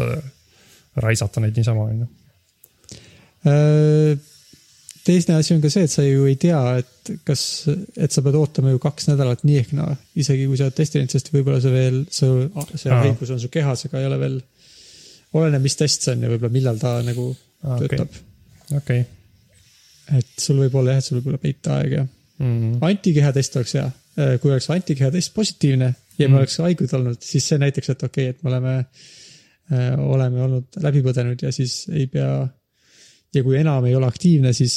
[1.02, 2.08] raisata neid niisama, on ju.
[3.50, 4.20] Äh,
[5.04, 7.44] teine asi on ka see, et sa ju ei tea, et kas,
[7.98, 11.12] et sa pead ootama ju kaks nädalat nii ehk naa, isegi kui sa oled testinud,
[11.12, 12.46] sest võib-olla see veel, see,
[12.80, 14.38] see haigus on su kehas, aga ei ole veel.
[15.34, 17.32] oleneb, mis test see on ja võib-olla millal ta nagu
[17.64, 18.20] Aa, töötab.
[18.70, 19.02] okei okay.
[19.02, 20.20] okay..
[20.20, 22.78] et sul võib olla jah, et sul võib olla peiteaeg ja mm -hmm.
[22.86, 23.90] antikehatest oleks hea.
[24.14, 26.32] Äh, kui oleks antikehatest positiivne ja mm -hmm.
[26.32, 28.88] me oleks haiged olnud, siis see näitaks, et okei okay,, et me oleme äh,
[29.72, 32.44] oleme olnud läbi põdenud ja siis ei pea.
[33.34, 34.76] ja kui enam ei ole aktiivne, siis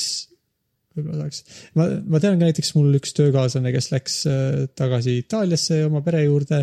[0.97, 1.43] võib-olla saaks.
[1.77, 6.25] ma, ma tean ka näiteks mul üks töökaaslane, kes läks äh, tagasi Itaaliasse oma pere
[6.25, 6.63] juurde.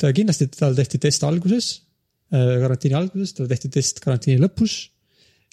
[0.00, 1.72] ta kindlasti, tal tehti test alguses,
[2.32, 4.78] äh, karantiini alguses, talle tehti test karantiini lõpus.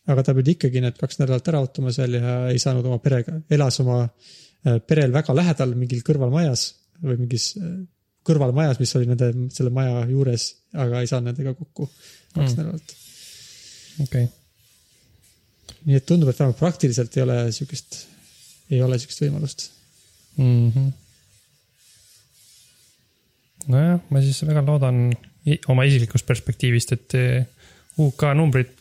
[0.07, 3.35] aga ta pidi ikkagi need kaks nädalat ära ootama seal ja ei saanud oma perega,
[3.51, 6.69] elas oma äh, perel väga lähedal mingil kõrvalmajas
[7.03, 7.51] või mingis
[8.27, 12.59] kõrvalmajas, mis oli nende, selle maja juures, aga ei saanud nendega kokku kaks mm.
[12.59, 12.97] nädalat.
[14.03, 14.27] okei okay
[15.87, 17.99] nii et tundub, et vähemalt praktiliselt ei ole sihukest,
[18.71, 19.67] ei ole sihukest võimalust
[20.37, 20.71] mm.
[20.71, 20.89] -hmm.
[23.73, 25.05] nojah, ma siis väga loodan
[25.71, 27.45] oma isiklikust perspektiivist, et eh,
[28.03, 28.73] UK numbrid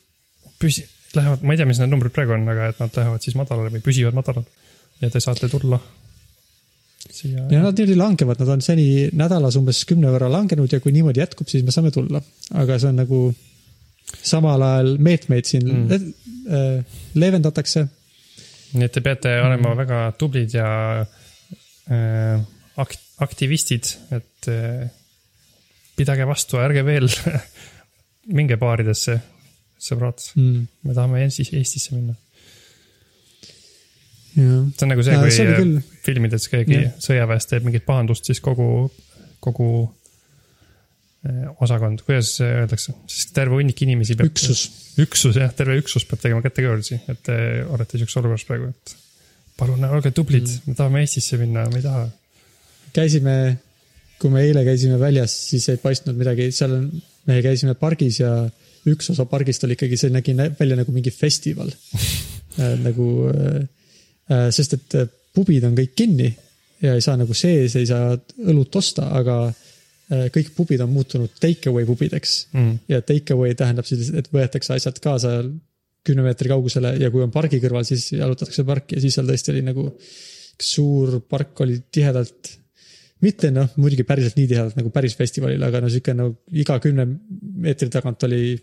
[0.63, 3.39] püsi-, lähevad, ma ei tea, mis need numbrid praegu on, aga et nad lähevad siis
[3.39, 4.47] madalale või püsivad madalal.
[5.01, 5.79] ja te saate tulla
[7.15, 7.47] siia.
[7.51, 11.23] ja nad niimoodi langevad, nad on seni nädalas umbes kümne võrra langenud ja kui niimoodi
[11.23, 12.23] jätkub, siis me saame tulla.
[12.55, 13.21] aga see on nagu
[14.23, 16.13] samal ajal meetmeid siin mm.
[16.47, 17.81] Äh, leevendatakse.
[18.77, 19.79] nii et te peate olema mm.
[19.81, 20.69] väga tublid ja
[21.03, 22.45] äh,
[22.77, 24.87] akt-, aktivistid, et äh,
[25.97, 27.09] pidage vastu, ärge veel
[28.39, 29.19] minge baaridesse,
[29.89, 30.63] sõbrad mm..
[30.87, 32.15] me tahame Eestis, Eestisse minna.
[34.37, 35.77] See on nagu see, kui küll...
[36.05, 36.95] filmides keegi ja.
[37.01, 38.91] sõjaväes teeb mingit pahandust, siis kogu,
[39.41, 39.71] kogu
[41.27, 44.29] Eh, osakond, kuidas öeldakse, siis terve hunnik inimesi peab.
[44.31, 44.61] üksus.
[45.03, 47.37] üksus jah, terve üksus peab tegema kätekõverdusi, et te
[47.73, 48.93] olete sihukeses olukorras praegu, et
[49.59, 52.05] palun olge tublid mm., me tahame Eestisse minna, me ei taha.
[52.95, 53.35] käisime,
[54.21, 56.87] kui me eile käisime väljas, siis ei paistnud midagi, seal on,
[57.27, 58.31] me käisime pargis ja
[58.87, 61.73] üks osa pargist oli ikkagi, see nägi välja nagu mingi festival
[62.61, 63.67] äh, nagu äh, äh,,
[64.27, 64.95] sest et
[65.37, 66.27] pubid on kõik kinni
[66.83, 68.17] ja ei saa nagu sees, ei saa
[68.49, 69.37] õlut osta, aga
[70.07, 72.75] Äh, kõik pubid on muutunud take away pubideks mm.
[72.93, 75.41] ja take away tähendab siis, et võetakse asjad kaasa
[76.07, 79.51] kümne meetri kaugusele ja kui on pargi kõrval, siis jalutatakse parki ja siis seal tõesti
[79.51, 79.89] oli nagu
[80.63, 82.53] suur park oli tihedalt,
[83.27, 87.09] mitte noh, muidugi päriselt nii tihedalt nagu päris festivalil, aga no sihuke nagu iga kümne
[87.67, 88.55] meetri tagant oli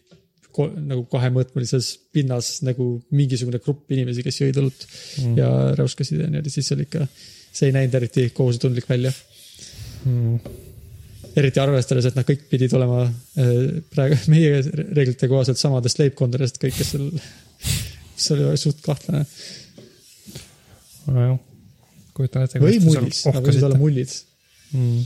[0.62, 5.38] nagu kahemõõtmelises pinnas nagu mingisugune grupp inimesi, kes jõid õlut mm.
[5.40, 7.08] ja räuskasid ja niimoodi, siis oli ikka,
[7.54, 9.14] see ei näinud eriti kohusetundlik välja
[10.06, 10.62] mm
[11.40, 16.78] eriti arvestades, et nad kõik pidid olema äh, praegu meie reeglite kohaselt samadest leibkondadest kõik,
[16.78, 17.10] kes seal,
[18.14, 19.26] see oli suht kahtlane.
[21.10, 21.36] nojah,
[22.14, 22.62] kujutan ette.
[22.64, 24.14] või mullis, nad võisid olla mullid
[24.72, 25.04] mm..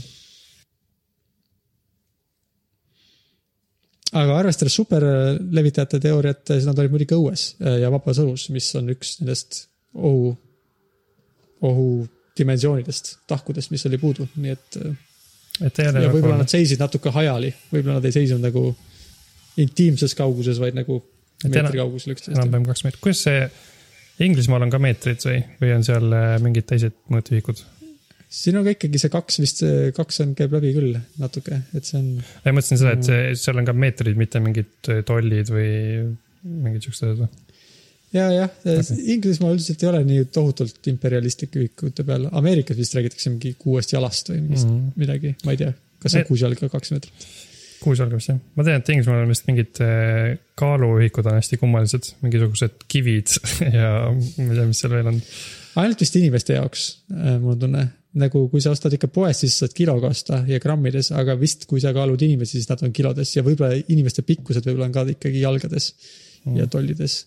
[4.16, 8.88] Aga arvestades superlevitajate teooriat, siis nad olid muidugi õues äh, ja vabas õhus, mis on
[8.94, 10.32] üks nendest ohu,
[11.68, 14.96] ohudimensioonidest, tahkudest, mis oli puudu, nii et äh,
[15.66, 18.70] et ja nagu võib-olla nad seisid natuke hajali, võib-olla nad ei seisnud nagu
[19.58, 21.00] intiimses kauguses, vaid nagu
[21.44, 22.38] meetri kaugusel üksteisest.
[22.38, 23.48] enam-vähem kaks meetrit, kuidas see,
[24.22, 27.60] Inglismaal on ka meetrid või, või on seal äh, mingid teised mõõtühikud?
[28.28, 29.64] Siin on ka ikkagi see kaks vist,
[29.96, 32.08] kaks on, käib läbi küll natuke, et see on.
[32.44, 35.70] ma mõtlesin seda, et see, seal on ka meetrid, mitte mingid äh, tollid või
[36.44, 37.30] mingid siuksed asjad või?
[38.14, 43.32] ja, jah okay., Inglismaa üldiselt ei ole nii tohutult imperialistlike ühikute peal, Ameerikas vist räägitakse
[43.32, 45.04] mingi kuuest jalast või mingist mm -hmm.
[45.04, 47.28] midagi, ma ei tea, kas see on kuus jalga kaks meetrit?
[47.78, 51.60] kuus jalga vist jah, ma tean, et Inglismaal on vist mingid äh, kaaluühikud on hästi
[51.60, 53.32] kummalised, mingisugused kivid
[53.78, 55.22] ja ma ei tea, mis seal veel on.
[55.80, 57.86] ainult vist inimeste jaoks, äh, mul on tunne,
[58.18, 61.80] nagu kui sa ostad ikka poest, siis saad kiloga osta ja grammides, aga vist kui
[61.82, 65.42] sa kaalud inimesi, siis nad on kilodes ja võib-olla inimeste pikkused võib-olla on ka ikkagi
[65.42, 65.90] jalgades
[66.44, 66.56] mm.
[66.56, 67.18] ja tollides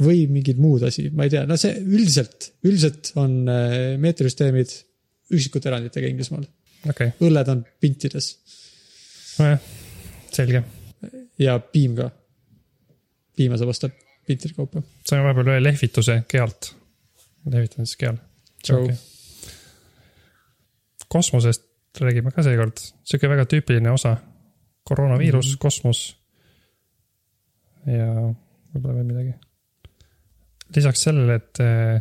[0.00, 4.72] või mingid muud asi, ma ei tea, no see üldiselt, üldiselt on äh, meetrisüsteemid
[5.36, 6.46] üksikute eranditega Inglismaal
[6.88, 7.12] okay..
[7.20, 8.32] õlled on pintides.
[9.38, 9.60] nojah,
[10.32, 10.64] selge.
[11.40, 12.08] ja piim ka.
[13.36, 13.92] piima saab osta
[14.26, 14.82] pintide kaupa.
[15.04, 16.72] saime vahepeal ühe lehvituse kealt.
[17.50, 18.20] lehvitan siis keal.
[18.64, 18.96] Okay.
[21.10, 21.66] Kosmosest
[22.00, 24.16] räägime ka seekord, sihuke väga tüüpiline osa.
[24.90, 25.62] koroonaviirus mm, -hmm.
[25.62, 26.16] kosmos.
[27.86, 28.08] ja
[28.72, 29.34] võib-olla veel midagi
[30.76, 31.98] lisaks sellele, et eh,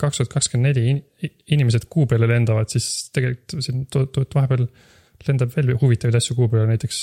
[0.00, 3.86] kaks tuhat kakskümmend neli inimesed kuu peale lendavad, siis tegelikult siin
[4.34, 4.66] vahepeal
[5.28, 7.00] lendab veel huvitavaid asju kuu peale, näiteks.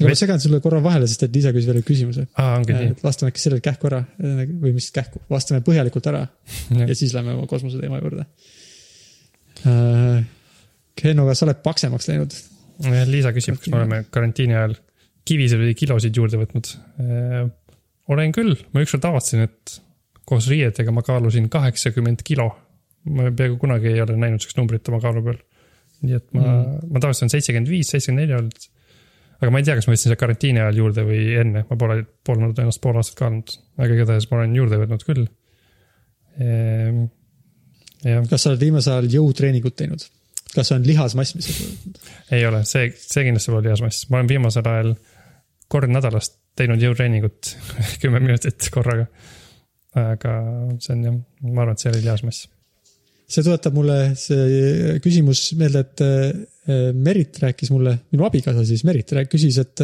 [0.00, 2.26] aga ma segan sulle korra vahele, sest et Liisa küsis veel küsimuse.
[2.34, 2.96] aa, ongi nii.
[3.02, 6.24] vastame äkki sellele kähku ära või mis kähku, vastame põhjalikult ära
[6.78, 6.88] ja.
[6.88, 8.26] ja siis lähme oma kosmoseteema juurde
[9.66, 10.20] uh,.
[11.00, 12.34] Henno, kas sa oled paksemaks läinud?
[13.08, 14.74] Liisa küsib, kas me oleme karantiini ajal
[15.24, 17.46] kivisid või kilosid juurde võtnud uh,
[18.10, 19.76] olen küll, ma ükskord avastasin, et
[20.28, 22.50] koos riietega ma kaalusin kaheksakümmend kilo.
[23.10, 25.38] ma peaaegu kunagi ei ole näinud sihukest numbrit oma kaalu peal.
[26.04, 28.66] nii et ma mm., ma tavaliselt olen seitsekümmend viis, seitsekümmend neli olnud.
[29.40, 32.02] aga ma ei tea, kas ma võtsin selle karantiini ajal juurde või enne, ma pole,
[32.26, 35.24] polnud ennast pool aastat kaalunud, aga igatahes ma olen juurde võtnud küll.
[36.40, 37.06] Ehm,
[38.02, 40.04] kas sa oled viimasel ajal jõutreeningut teinud?
[40.50, 41.98] kas see on lihasmass, mis sa võtnud?
[42.36, 44.94] ei ole, see, see kindlasti pole lihasmass, ma olen viimasel ajal
[45.70, 47.52] kord nädalas teinud jõutreeningut
[48.02, 49.06] kümme minutit korraga.
[49.98, 50.38] aga
[50.78, 52.48] see on jah, ma arvan, et see oli lihasmass.
[53.30, 59.10] see tuletab mulle see küsimus meelde, et äh, Merit rääkis mulle, minu abikaasa siis Merit
[59.30, 59.80] küsis, et,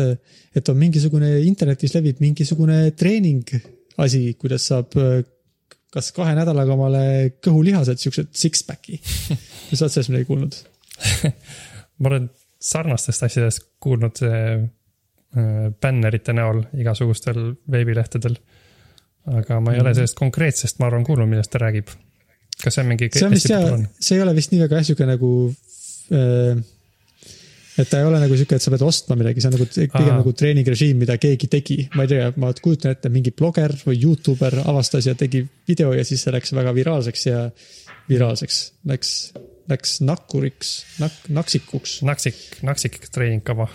[0.55, 3.57] et on mingisugune internetis levib mingisugune treening
[4.03, 5.23] asi, kuidas saab äh,
[5.95, 7.05] kas kahe nädalaga omale
[7.45, 8.99] kõhulihased, siuksed six-pack'i.
[9.01, 10.59] kas sa oled sellest midagi kuulnud
[12.01, 12.29] ma olen
[12.63, 14.67] sarnastest asjadest kuulnud äh,
[15.83, 17.41] bännerite näol igasugustel
[17.73, 18.37] veebilehtedel.
[19.27, 19.99] aga ma ei ole mhm.
[19.99, 21.91] sellest konkreetsest, ma arvan, kuulnud, millest ta räägib.
[22.63, 23.11] kas see on mingi.
[23.13, 23.69] see on vist jah,
[24.01, 25.31] see ei ole vist nii väga jah, sihuke nagu
[26.15, 26.65] äh,
[27.77, 30.13] et ta ei ole nagu sihuke, et sa pead ostma midagi, see on nagu pigem
[30.13, 30.21] Aa.
[30.21, 31.79] nagu treeningrežiim, mida keegi tegi.
[31.97, 36.05] ma ei tea, ma kujutan ette, mingi bloger või Youtuber avastas ja tegi video ja
[36.09, 37.43] siis see läks väga viraalseks ja
[38.09, 39.13] viraalseks läks,
[39.69, 42.01] läks nakkuriks, nak-, naksikuks.
[42.07, 43.69] naksik, naksik treeningkava.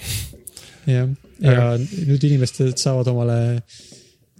[0.89, 1.11] jah,
[1.43, 1.69] ja aga...
[2.09, 3.37] nüüd inimesed saavad omale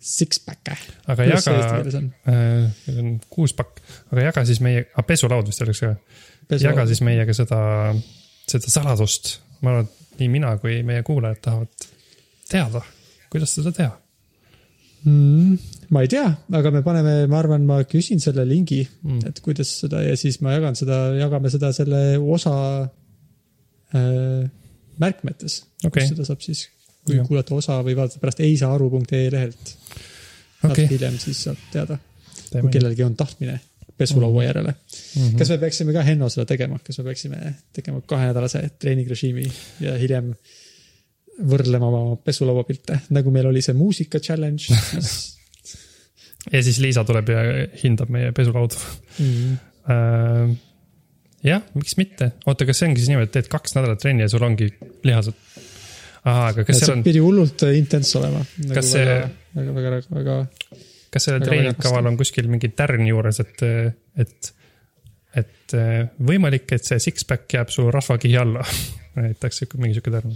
[0.01, 0.79] six-pack'e.
[1.05, 2.01] aga Kuidas jaga,
[2.33, 5.93] äh, on kuus pakk, aga jaga siis meie, pesulaud vist oleks ka.
[6.57, 7.61] jaga siis meiega seda,
[8.49, 11.89] seda saladust ma arvan, et nii mina kui meie kuulajad tahavad
[12.51, 12.81] teada,
[13.31, 13.93] kuidas seda teha
[15.05, 15.57] mm,.
[15.93, 16.27] ma ei tea,
[16.59, 20.41] aga me paneme, ma arvan, ma küsin selle lingi mm., et kuidas seda ja siis
[20.45, 22.55] ma jagan seda, jagame seda selle osa
[23.95, 24.45] äh,
[25.01, 26.05] märkmetes okay..
[26.11, 26.67] seda saab siis,
[27.07, 27.25] kui ja.
[27.27, 29.75] kuulata osa või vaadata pärast eisaaru.ee lehelt
[30.67, 30.87] okay..
[30.91, 31.99] hiljem siis saab teada,
[32.53, 33.59] kui kellelgi on tahtmine
[34.01, 34.47] pesulaua mhm.
[34.47, 35.21] järele mm.
[35.21, 35.37] -hmm.
[35.39, 39.45] kas me peaksime ka Henno seda tegema, kas me peaksime tegema kahenädalase treeningrežiimi
[39.85, 40.33] ja hiljem
[41.51, 45.13] võrdlema oma pesulaua pilte, nagu meil oli see muusika challenge siis
[46.53, 47.45] ja siis Liisa tuleb ja
[47.83, 48.81] hindab meie pesulaudu
[49.19, 49.31] mm.
[49.31, 50.59] -hmm.
[51.41, 54.29] Jah, miks mitte, oota, kas see ongi siis niimoodi, et teed kaks nädalat trenni ja
[54.29, 54.67] sul ongi
[55.07, 55.33] lihased?
[56.21, 57.03] ahah, aga kas ja seal on.
[57.05, 58.43] pidi hullult intense olema.
[58.61, 59.05] kas nagu see.
[59.55, 60.35] väga, väga, väga, väga
[61.11, 63.63] kas sellel treeningkaval on kuskil mingi tärn juures, et,
[64.23, 64.51] et,
[65.41, 65.75] et
[66.31, 68.65] võimalik, et see six-pack jääb su rasvakihi alla.
[69.19, 70.35] Näiteks mingi sihuke tärn.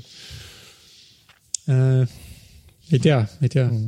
[1.72, 2.22] Äh,?
[2.92, 3.66] ei tea, ei tea.
[3.66, 3.88] Mm..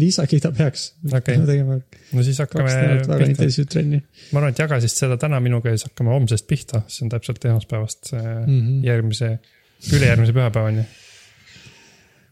[0.00, 0.86] Liisa kiidab heaks.
[1.12, 1.36] Okay..
[1.36, 2.72] no siis hakkame.
[3.04, 4.00] väga intensiivset trenni.
[4.30, 7.12] ma arvan, et jaga siis seda täna minuga ja siis hakkame homsest pihta, see on
[7.12, 8.80] täpselt esmaspäevast mm -hmm.
[8.86, 9.34] järgmise,
[9.92, 10.86] ülejärgmise pühapäevani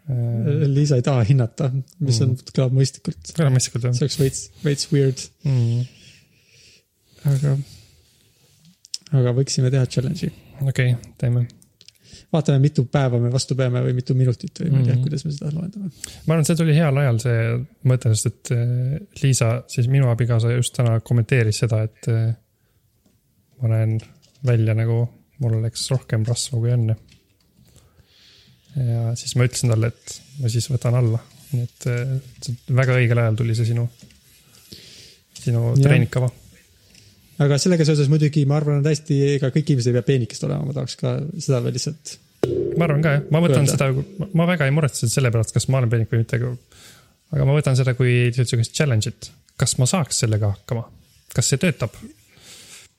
[0.09, 1.69] Liisa ei taha hinnata,
[2.01, 2.25] mis mm.
[2.25, 3.33] on, kõlab mõistlikult.
[3.37, 3.97] kõlab mõistlikult jah.
[3.97, 5.83] see oleks veits, veits weird mm..
[7.29, 7.53] aga,
[9.21, 10.31] aga võiksime teha challenge'i.
[10.63, 11.45] okei okay,, teeme.
[12.33, 15.05] vaatame, mitu päeva me vastu peame või mitu minutit või ma ei tea, mm.
[15.05, 15.93] kuidas me seda loendame.
[16.25, 17.45] ma arvan, see tuli heal ajal, see
[17.93, 22.33] mõte, sest et äh, Liisa, siis minu abikaasa just täna kommenteeris seda, et äh,
[23.61, 23.99] ma näen
[24.47, 25.03] välja nagu
[25.43, 26.97] mul oleks rohkem rasva kui enne
[28.79, 31.21] ja siis ma ütlesin talle, et ma siis võtan alla,
[31.53, 33.87] nii et väga õigel ajal tuli see sinu,
[35.39, 36.31] sinu treeningkava.
[37.45, 40.69] aga sellega seoses muidugi ma arvan, et hästi, ega kõik inimesed ei pea peenikesed olema,
[40.69, 42.15] ma tahaks ka seda veel lihtsalt.
[42.77, 43.75] ma arvan ka jah, ma võtan öelda.
[43.75, 46.55] seda, ma väga ei muretse selle pärast, kas ma olen peenik või mitte, aga.
[47.37, 50.87] aga ma võtan seda kui sihukest challenge'it, kas ma saaks sellega hakkama,
[51.35, 51.97] kas see töötab?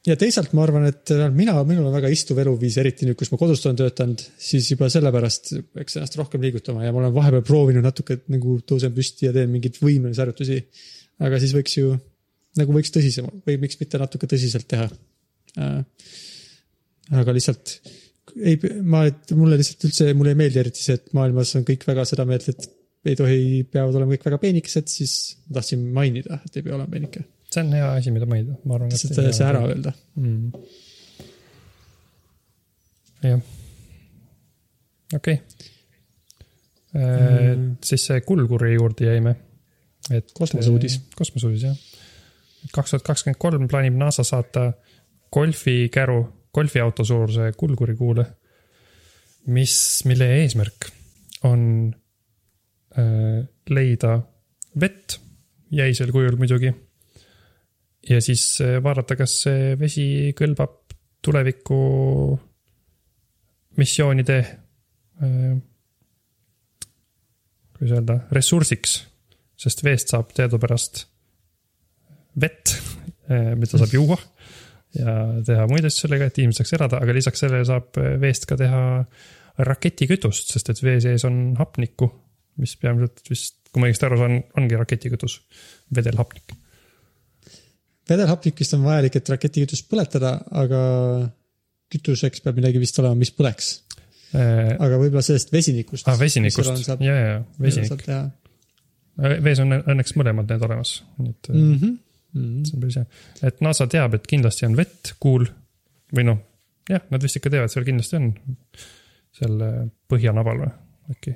[0.07, 3.39] Ja teisalt ma arvan, et mina, minul on väga istuv eluviis, eriti nüüd, kus ma
[3.41, 7.85] kodust olen töötanud, siis juba sellepärast peaks ennast rohkem liigutama ja ma olen vahepeal proovinud
[7.85, 10.59] natuke, et nagu tõusen püsti ja teen mingeid võimelisi harjutusi.
[11.27, 11.93] aga siis võiks ju,
[12.59, 14.87] nagu võiks tõsisem või miks mitte natuke tõsiselt teha.
[15.59, 15.81] Äh,
[17.19, 17.79] aga lihtsalt
[18.37, 21.83] ei, ma, et mulle lihtsalt üldse, mulle ei meeldi eriti see, et maailmas on kõik
[21.89, 22.69] väga seda meelt, et
[23.09, 26.91] ei tohi, peavad olema kõik väga peenikesed, siis ma tahtsin mainida, et ei pea olema
[26.91, 28.91] peenike see on hea asi, mida mainida, ma arvan.
[28.93, 30.51] lihtsalt see ära öelda mm..
[33.25, 33.41] jah,
[35.17, 35.39] okei okay.
[36.93, 37.69] mm..
[37.85, 39.35] siis see kulguri juurde jäime.
[40.11, 40.33] et.
[40.37, 40.99] kosmoseuudis.
[41.17, 41.79] kosmoseuudis jah.
[42.75, 44.71] kaks tuhat kakskümmend kolm plaanib NASA saata
[45.33, 46.19] golfikäru,
[46.53, 48.25] golfiauto suuruse kulguri kuule.
[49.47, 50.91] mis, mille eesmärk
[51.49, 51.63] on
[52.97, 54.19] äh, leida
[54.79, 55.17] vett
[55.71, 56.73] jäisel kujul muidugi
[58.09, 60.05] ja siis eh, vaadata, kas see vesi
[60.37, 60.95] kõlbab
[61.25, 61.79] tuleviku
[63.79, 64.37] missioonide,
[65.23, 65.53] eh,
[67.77, 69.05] kuidas öelda, ressursiks.
[69.59, 71.01] sest veest saab teadupärast
[72.39, 72.71] vett,
[73.27, 74.17] eh, mida saab juua
[74.95, 78.57] ja teha muid asju sellega, et inimesed saaks elada, aga lisaks sellele saab veest ka
[78.57, 78.81] teha
[79.67, 82.07] raketikütust, sest et vee sees on hapnikku,
[82.63, 85.41] mis peamiselt vist, kui ma õigesti aru saan, ongi raketikütus,
[85.95, 86.55] vedelhapnik.
[88.09, 90.81] Vedelhapnik vist on vajalik, et raketikütust põletada, aga
[91.93, 93.71] kütuseks peab midagi vist olema, mis põleks.
[94.33, 96.07] aa, aga võib-olla sellest vesinikust.
[96.09, 98.05] Ah, vesinikust, ja, ja, ja, vesinik.
[98.05, 98.27] teha
[99.19, 101.73] vees on õnneks mõlemad need olemas, nii et mm.
[101.73, 101.97] -hmm.
[102.31, 102.65] Mm -hmm.
[102.65, 103.05] see on päris hea.
[103.43, 105.47] et NASA teab, et kindlasti on vett, kuul
[106.15, 106.39] või noh,
[106.89, 108.33] jah, nad vist ikka teavad, seal kindlasti on.
[109.39, 110.71] seal äh, põhjanabal või
[111.13, 111.35] äkki.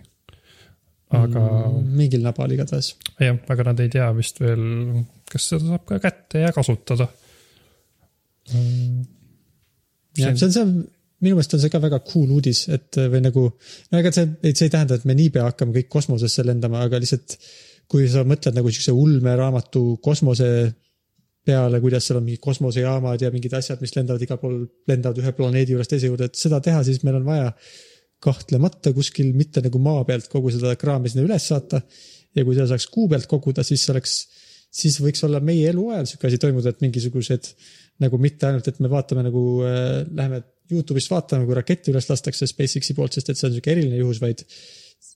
[1.13, 1.91] Aga mm.
[1.99, 2.93] mingil nabal igatahes.
[3.21, 4.63] jah, aga nad ei tea vist veel,
[5.29, 7.09] kas seda saab ka kätte ja kasutada.
[10.17, 10.65] jah, see on see,
[11.23, 13.45] minu meelest on see ka väga cool uudis, et või nagu,
[13.91, 17.37] no ega see, see ei tähenda, et me niipea hakkame kõik kosmosesse lendama, aga lihtsalt
[17.91, 20.49] kui sa mõtled nagu siukse ulmeraamatu kosmose
[21.43, 25.33] peale, kuidas seal on mingid kosmosejaamad ja mingid asjad, mis lendavad igal pool, lendavad ühe
[25.35, 27.49] planeedi juurest teise juurde, et seda teha, siis meil on vaja
[28.23, 31.81] kahtlemata kuskil mitte nagu maa pealt kogu seda kraami sinna üles saata.
[32.33, 34.13] ja kui seda saaks kuu pealt koguda, siis oleks,
[34.73, 37.51] siis võiks olla meie eluajal sihuke asi toimuda, et mingisugused
[38.01, 42.47] nagu mitte ainult, et me vaatame nagu äh,, läheme Youtube'ist vaatame, kui raketti üles lastakse
[42.49, 44.41] SpaceX-i poolt, sest et see on sihuke eriline juhus, vaid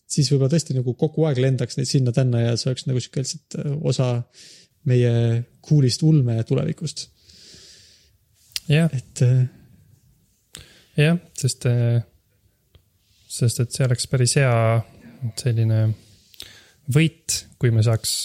[0.08, 3.58] siis võib-olla tõesti nagu kogu aeg lendaks neid sinna-tänna ja see oleks nagu sihuke lihtsalt
[3.64, 4.10] äh, osa
[4.88, 5.14] meie
[5.66, 7.08] cool'ist ulme tulevikust,
[8.72, 9.47] jah, et äh,
[10.99, 11.68] jah, sest,
[13.38, 14.53] sest et see oleks päris hea
[15.39, 15.81] selline
[16.93, 18.15] võit, kui me saaks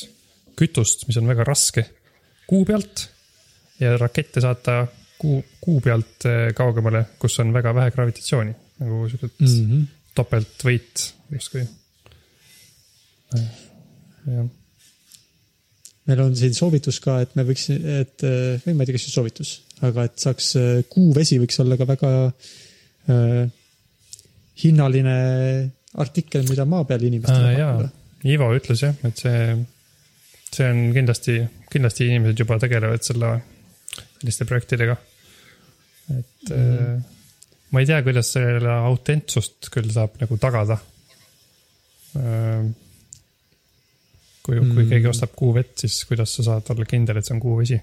[0.58, 1.84] kütust, mis on väga raske,
[2.48, 3.06] kuu pealt
[3.80, 4.82] ja rakette saata
[5.18, 9.52] kuu, kuu pealt eh, kaugemale, kus on väga vähe gravitatsiooni, nagu siuksed mm.
[9.52, 9.86] mm -hmm.
[10.18, 11.66] topeltvõit justkui.
[13.32, 14.50] jah,
[16.06, 19.06] meil on siin soovitus ka, et me võiks, et äh, või ma ei tea, kas
[19.06, 19.52] just soovitus,
[19.86, 23.46] aga et saaks äh, kuuvesi võiks olla ka väga äh,
[24.60, 25.16] hinnaline
[26.02, 27.88] artikkel, mida maa peal inimestele pakkuda.
[28.32, 29.38] Ivo ütles jah, et see,
[30.52, 31.40] see on kindlasti,
[31.72, 33.32] kindlasti inimesed juba tegelevad selle,
[34.20, 34.96] selliste projektidega.
[36.12, 37.02] et mm.
[37.72, 40.78] ma ei tea, kuidas selle autentsust küll saab nagu tagada.
[44.42, 44.88] kui mm., kui Mm.
[44.90, 47.80] keegi ostab kuuvett, siis kuidas sa saad olla kindel, et see on kuuvesi?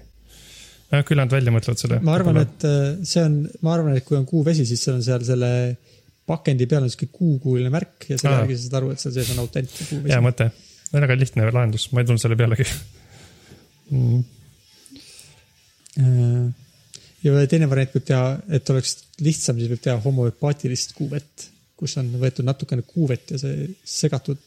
[0.90, 2.00] noh, küll nad välja mõtlevad selle.
[2.04, 5.04] ma arvan, et äh, see on, ma arvan, et kui on kuuvesi, siis seal on
[5.06, 5.50] seal selle
[6.30, 9.30] pakendi peal on sihuke kuukuuline märk ja selle järgi sa saad aru, et seal sees
[9.34, 10.24] on autentne hea kuuvesi.
[10.24, 10.48] mõte,
[10.94, 12.66] väga lihtne lahendus, ma ei tulnud selle pealegi
[13.90, 14.26] mm..
[17.20, 22.08] Ja teine variant võib teha, et oleks lihtsam, siis võib teha homöopaatilist kuuvett, kus on
[22.22, 24.40] võetud natukene kuuvett ja see segatud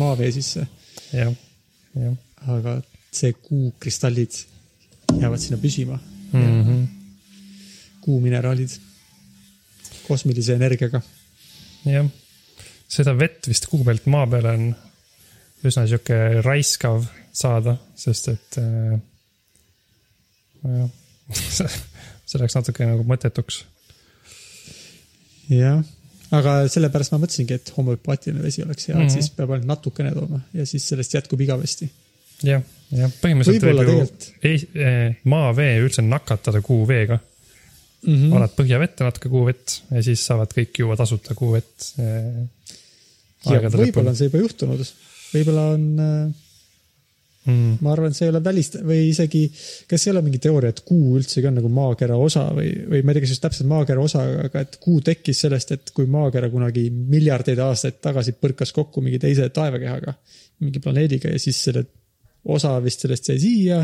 [0.00, 0.64] maavee sisse,
[1.14, 1.30] jah,
[1.94, 2.16] jah
[2.56, 2.80] aga
[3.14, 4.34] see kuukristallid
[5.16, 5.98] jäävad sinna püsima
[6.32, 6.62] mm.
[6.62, 6.82] -hmm.
[8.00, 8.76] kuumineraalid
[10.06, 11.02] kosmilise energiaga.
[11.86, 12.08] jah,
[12.88, 14.66] seda vett vist kuu pealt maa peale on
[15.66, 17.04] üsna sihuke raiskav
[17.36, 18.96] saada, sest et äh,
[20.64, 20.88] nojah,
[22.28, 23.62] see läks natuke nagu mõttetuks.
[25.52, 25.82] jah,
[26.36, 29.06] aga sellepärast ma mõtlesingi, et homöopaatiline vesi oleks hea mm, -hmm.
[29.06, 29.16] Mhm.
[29.16, 31.90] et siis peab ainult natukene tooma ja siis sellest jätkub igavesti.
[32.42, 34.28] jah, jah, põhimõtteliselt võib ju tegelikult.
[34.42, 37.18] ei, eh, maavee üldse nakatada kuuveega
[38.06, 38.30] Mm -hmm.
[38.30, 42.44] valad põhjavette natuke kuuvett ja siis saavad kõik juua tasuta kuuvett eh,.
[43.50, 44.82] ja võib-olla on see juba juhtunud,
[45.32, 46.46] võib-olla on äh,
[47.46, 49.42] mm, ma arvan, et see ei ole välist- või isegi,
[49.90, 53.12] kas ei ole mingi teooria, et kuu üldsegi on nagu maakera osa või, või ma
[53.12, 56.50] ei tea, kas just täpselt maakera osa, aga et kuu tekkis sellest, et kui maakera
[56.52, 60.16] kunagi miljardeid aastaid tagasi põrkas kokku mingi teise taevakehaga,
[60.64, 61.86] mingi planeediga ja siis selle
[62.56, 63.80] osa vist sellest jäi siia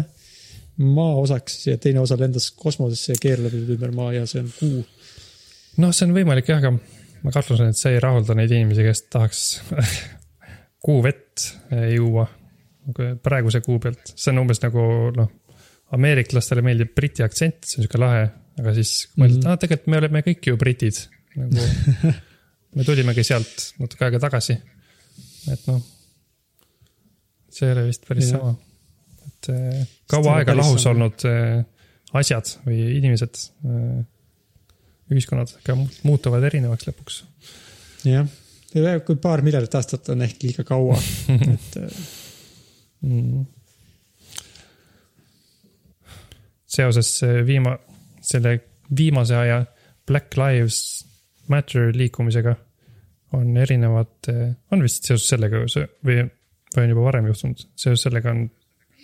[0.79, 4.85] maa osaks ja teine osa lendas kosmosesse ja keerleb ümber maa ja see on kuu.
[5.83, 6.73] noh, see on võimalik jah, aga
[7.23, 9.43] ma kahtlustan, et see ei rahulda neid inimesi, kes tahaks
[10.87, 12.27] kuuvett eh, juua
[13.23, 14.83] praeguse kuu pealt, see on umbes nagu
[15.15, 15.29] noh,
[15.95, 18.25] ameeriklastele meeldib briti aktsent, see on sihuke lahe,
[18.59, 19.51] aga siis mõeldi, et Mhm.
[19.53, 20.99] aa, tegelikult me oleme kõik ju britid
[21.37, 21.69] nagu
[22.77, 24.57] me tulimegi sealt natuke aega tagasi.
[25.53, 25.79] et noh,
[27.53, 28.41] see ei ole vist päris Jah.
[28.41, 28.57] sama.
[29.43, 30.95] Et ei kaua aega lahus sama.
[30.95, 31.63] olnud eh,
[32.19, 33.41] asjad või inimesed,
[35.13, 37.23] ühiskonnad ka mu- muutuvad erinevaks lõpuks.
[38.09, 38.29] jah,
[39.07, 40.99] kui paar miljardit aastat on ehk liiga kaua,
[41.55, 42.03] et äh,
[43.09, 43.47] mm..
[46.79, 47.15] seoses
[47.49, 47.79] viima-,
[48.25, 48.59] selle
[48.97, 49.65] viimase aja
[50.07, 51.07] Black Lives
[51.49, 52.55] Matter liikumisega
[53.33, 54.29] on erinevad,
[54.71, 56.27] on vist seoses sellega see- või,
[56.75, 58.45] või on juba varem juhtunud, seoses sellega on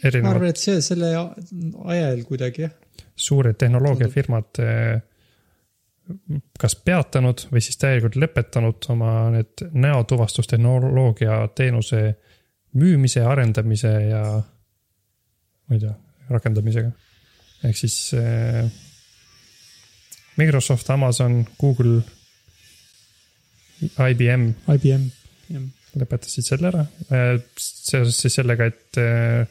[0.02, 2.74] ma erinevad arvan, et see selle ajal kuidagi jah.
[3.18, 5.00] suured tehnoloogiafirmad eh,
[6.58, 12.02] kas peatanud või siis täielikult lõpetanud oma need näotuvastustehnoloogia teenuse
[12.78, 14.22] müümise, arendamise ja
[15.68, 15.94] ma ei tea,
[16.32, 16.92] rakendamisega.
[17.68, 18.68] ehk siis äh,
[20.38, 22.00] Microsoft, Amazon, Google,
[23.82, 24.52] IBM.
[24.74, 25.08] IBM,
[25.50, 25.64] jah.
[25.98, 29.44] lõpetasid selle ära äh, seoses siis sellega, et, äh,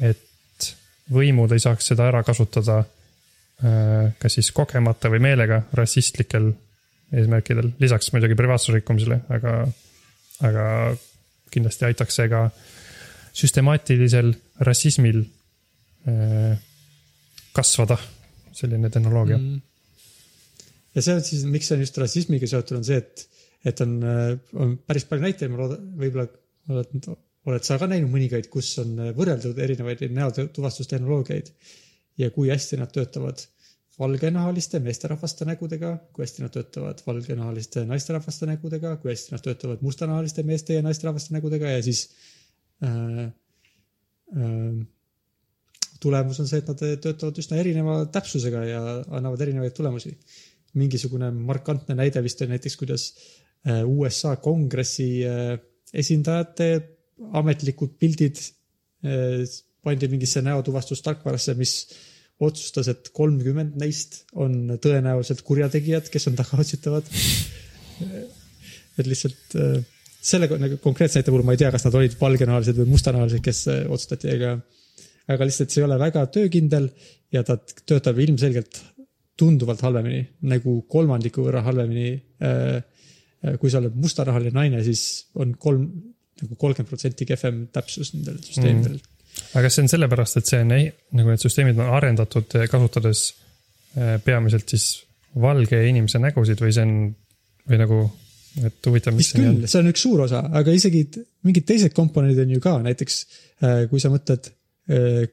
[0.00, 0.68] et
[1.14, 6.52] võimud ei saaks seda ära kasutada äh, kas siis kogemata või meelega rassistlikel
[7.14, 9.58] eesmärkidel, lisaks muidugi privaatsuse rikkumisele, aga,
[10.48, 10.64] aga
[11.54, 12.48] kindlasti aitaks see ka
[13.34, 14.32] süstemaatilisel
[14.66, 15.22] rassismil
[17.54, 17.96] kasvada,
[18.52, 19.38] selline tehnoloogia.
[19.38, 19.62] Mm.
[20.94, 23.24] Ja see on siis, miks see on just rassismiga seotud, on see, et,
[23.66, 23.94] et on,
[24.60, 26.26] on päris palju näiteid, ma loodan, võib-olla
[26.70, 27.08] oled,
[27.44, 31.50] oled sa ka näinud mõningaid, kus on võrreldud erinevaid näotuvastustehnoloogiaid?
[32.20, 33.42] Ja kui hästi nad töötavad
[33.98, 40.42] valgenahaliste meesterahvaste nägudega, kui hästi nad töötavad valgenahaliste naisterahvaste nägudega, kui hästi nad töötavad mustanahaliste
[40.46, 42.08] meeste ja naisterahvaste nägudega ja siis
[42.82, 43.20] äh,
[44.34, 44.80] äh,
[46.02, 48.82] tulemus on see, et nad töötavad üsna erineva täpsusega ja
[49.14, 50.16] annavad erinevaid tulemusi.
[50.74, 53.06] Mingisugune markantne näide vist oli näiteks, kuidas
[53.68, 55.54] äh, USA kongressi äh,
[55.94, 56.72] esindajate
[57.40, 58.40] ametlikud pildid
[59.04, 59.44] äh,
[59.84, 61.74] pandi mingisse näotuvastustarkvarasse, mis
[62.42, 67.10] otsustas, et kolmkümmend neist on tõenäoliselt kurjategijad, kes on tagaotsitavad.
[68.98, 69.54] et lihtsalt
[70.24, 73.60] selle nagu konkreetse näite puhul ma ei tea, kas nad olid valgenahalised või mustanahalised, kes
[73.84, 74.54] otsustati, aga,
[75.34, 76.88] aga lihtsalt see ei ole väga töökindel
[77.34, 78.80] ja ta töötab ilmselgelt
[79.38, 82.14] tunduvalt halvemini, nagu kolmandiku võrra halvemini.
[83.60, 85.88] Kui sa oled mustanahaline naine, siis on kolm,
[86.44, 88.98] nagu kolmkümmend protsenti kehvem täpsus nendel süsteemidel.
[89.00, 89.46] Mm..
[89.52, 93.24] aga kas see on sellepärast, et see on nagu need süsteemid on arendatud kasutades
[93.98, 94.90] äh, peamiselt siis
[95.40, 96.98] valge inimese nägusid või see on,
[97.70, 98.02] või nagu,
[98.62, 101.02] et huvitav, mis see küll, see on üks suur osa, aga isegi
[101.46, 103.18] mingid teised komponendid on ju ka, näiteks
[103.90, 104.50] kui sa mõtled,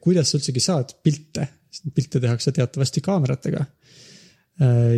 [0.02, 1.46] kuidas sa üldsegi saad pilte,
[1.94, 3.64] pilte tehakse teatavasti kaameratega.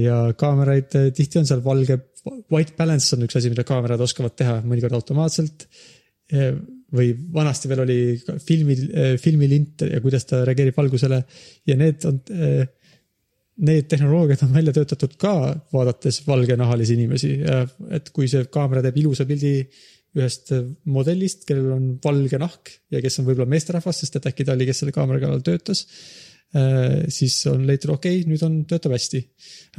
[0.03, 1.97] Ja kaameraid tihti on seal valge,
[2.53, 5.67] white balance on üks asi, mida kaamerad oskavad teha, mõnikord automaatselt.
[6.33, 6.55] Äh,
[6.95, 7.99] või vanasti veel oli
[8.39, 8.77] filmi,
[9.19, 11.17] filmilint ja kuidas ta reageerib valgusele
[11.67, 12.21] ja need on,
[13.67, 15.33] need tehnoloogiad on välja töötatud ka
[15.75, 17.33] vaadates valgenahalisi inimesi.
[17.99, 19.57] et kui see kaamera teeb ilusa pildi
[20.15, 20.55] ühest
[20.87, 24.69] modellist, kellel on valge nahk ja kes on võib-olla meesterahvas, sest et äkki ta oli,
[24.71, 25.83] kes selle kaamera kallal töötas
[27.11, 29.21] siis on leitud, okei okay,, nüüd on, töötab hästi.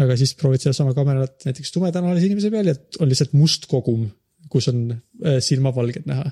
[0.03, 4.09] aga siis proovid sedasama kaamerat näiteks tumedanahalise inimese peal ja on lihtsalt must kogum,
[4.55, 6.25] kus on äh, silmavalged näha.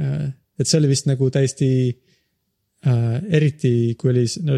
[0.00, 1.70] Äh, et see oli vist nagu täiesti,
[3.34, 4.56] eriti kui oli no,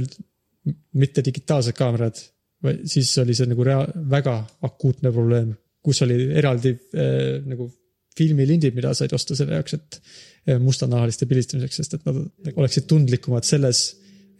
[1.00, 2.18] mitte digitaalsed kaamerad,
[2.88, 5.50] siis oli see nagu rea-, väga akuutne probleem,
[5.84, 6.72] kus oli eraldi
[7.48, 7.68] nagu
[8.16, 13.82] filmilindid, mida said osta selle jaoks, et mustanahaliste pildistamiseks, sest et nad oleksid tundlikumad selles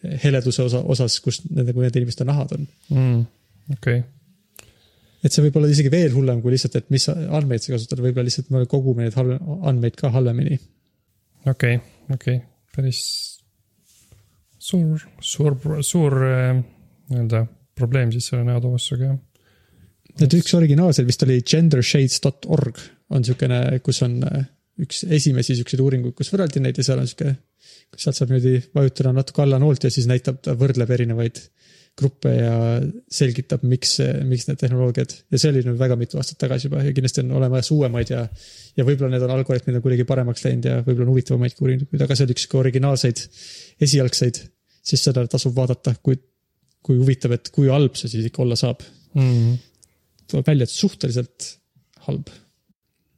[0.01, 3.21] heleduse osa, osas, kus nende, kui nende inimeste nahad on mm,.
[3.77, 4.01] okei.
[5.25, 8.29] Et see võib olla isegi veel hullem kui lihtsalt, et mis andmeid sa kasutad, võib-olla
[8.29, 10.61] lihtsalt me kogume neid halve, andmeid ka halvemini.
[11.47, 11.81] okei okay,,
[12.15, 12.47] okei okay.,
[12.77, 13.03] päris
[14.61, 16.55] suur, suur, suur eh,
[17.11, 17.45] nii-öelda
[17.81, 19.21] probleem siis selle näotuvastusega, jah.
[20.27, 24.43] et üks originaalseid vist oli gendershades.org on niisugune, kus on eh,
[24.81, 27.37] üks esimesi siukseid uuringuid, kus võrreldi neid ja seal on sihuke
[27.99, 31.41] sealt saab niimoodi vajutada natuke alla noolt ja siis näitab, ta võrdleb erinevaid
[32.01, 32.55] gruppe ja
[33.13, 36.95] selgitab, miks, miks need tehnoloogiad ja see oli nüüd väga mitu aastat tagasi juba ja
[36.97, 38.25] kindlasti on olemas uuemaid ja,
[38.77, 42.19] ja võib-olla need on algoritmid on kuidagi paremaks läinud ja võib-olla on huvitavamaid uuringuid, aga
[42.19, 43.25] see oli üks originaalseid,
[43.87, 44.43] esialgseid,
[44.91, 46.19] siis seda tasub vaadata, kui,
[46.85, 48.85] kui huvitav, et kui halb see siis ikka olla saab
[49.15, 49.57] mm.
[50.33, 51.51] tuleb välja, et suhteliselt
[52.09, 52.33] halb.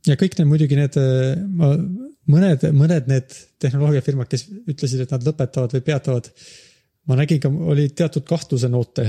[0.09, 0.99] ja kõik need muidugi need,
[1.57, 1.75] ma
[2.31, 6.31] mõned, mõned need tehnoloogiafirmad, kes ütlesid, et nad lõpetavad või peatavad.
[7.09, 9.07] Ma nägin ka, oli teatud kahtlusenoote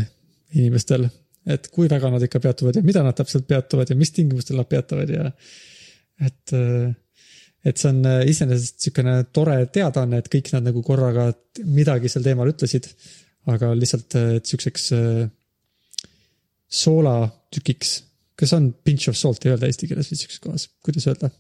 [0.58, 1.06] inimestel,
[1.50, 4.70] et kui väga nad ikka peatuvad ja mida nad täpselt peatuvad ja mis tingimustel nad
[4.70, 5.30] peatavad ja
[6.24, 6.54] et
[7.64, 11.30] et see on iseenesest niisugune tore teadaanne, et kõik nad nagu korraga
[11.64, 12.90] midagi sel teemal ütlesid.
[13.44, 14.86] aga lihtsalt, et sihukeseks
[16.72, 17.90] soolatükiks,
[18.40, 21.32] kas on pinch of salt ei öelda eesti keeles või sihukeses kohas, kuidas öelda?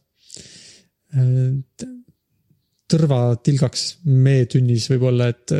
[2.93, 5.53] tõrvatilgaks meetünnis võib-olla, et,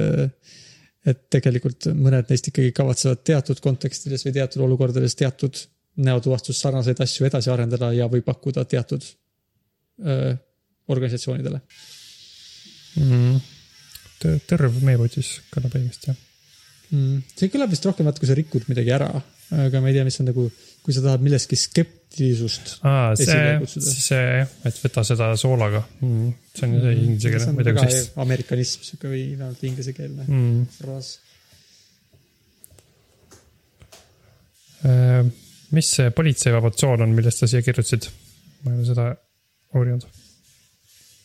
[1.07, 5.59] et tegelikult mõned neist ikkagi kavatsevad teatud kontekstides või teatud olukordades teatud
[6.03, 9.05] näotuvastus sarnaseid asju edasi arendada ja, või pakkuda teatud
[10.01, 10.33] öö,
[10.87, 11.59] organisatsioonidele
[12.95, 13.09] mm.
[13.09, 14.39] -hmm.
[14.49, 16.17] tõrv meepotis kõlab õigesti, jah.
[16.89, 17.21] mm,.
[17.35, 19.11] see kõlab vist rohkem vaata, kui sa rikud midagi ära,
[19.65, 20.47] aga ma ei tea, mis on nagu,
[20.83, 26.31] kui sa tahad millestki skeptilisust aa, esile see, see jah, et võta seda soolaga mm,.
[26.53, 29.23] see on see inglise see keele, on ma ei tea, kuidas siis amerikanism sihuke või
[29.35, 30.65] vähemalt inglisekeelne mm..
[30.79, 31.13] fraas.
[34.83, 35.21] Äh,
[35.73, 38.09] mis see politseivaba tsoon on, millest sa siia kirjutasid?
[38.63, 39.07] ma ei ole seda
[39.75, 40.05] uurinud.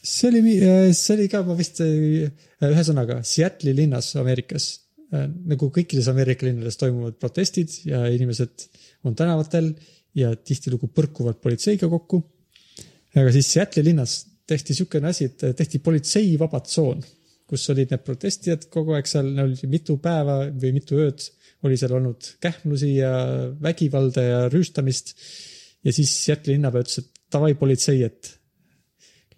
[0.03, 0.59] see oli,
[0.97, 4.71] see oli ka, ma vist, ühesõnaga Seattle'i linnas Ameerikas.
[5.11, 8.67] Nagu kõikides Ameerika linnades toimuvad protestid ja inimesed
[9.09, 9.71] on tänavatel
[10.19, 12.23] ja tihtilugu põrkuvad politseiga kokku.
[13.17, 17.01] aga siis Seattle'i linnas tehti niisugune asi, et tehti politseivaba tsoon,
[17.49, 21.25] kus olid need protestijad kogu aeg seal, neil oli mitu päeva või mitu ööd
[21.67, 23.13] oli seal olnud kähmlusi ja
[23.63, 25.15] vägivalda ja rüüstamist.
[25.85, 28.35] ja siis Seattle'i linnapea ütles, et davai politsei, et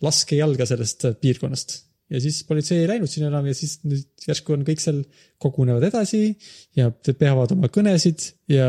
[0.03, 1.79] laske jalga sellest piirkonnast.
[2.11, 5.01] Ja siis politsei ei läinud sinna enam ja siis nüüd järsku on kõik seal,
[5.41, 6.25] kogunevad edasi
[6.79, 8.69] ja peavad oma kõnesid ja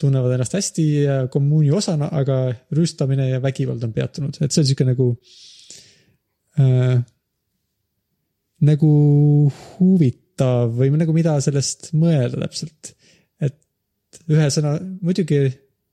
[0.00, 2.42] tunnevad ennast hästi ja kommuuni osana, aga
[2.76, 5.10] rüüstamine ja vägivald on peatunud, et see on sihuke nagu
[6.60, 7.00] äh,.
[8.70, 8.92] nagu
[9.78, 12.94] huvitav või nagu mida sellest mõelda täpselt.
[13.40, 15.46] et ühesõna, muidugi,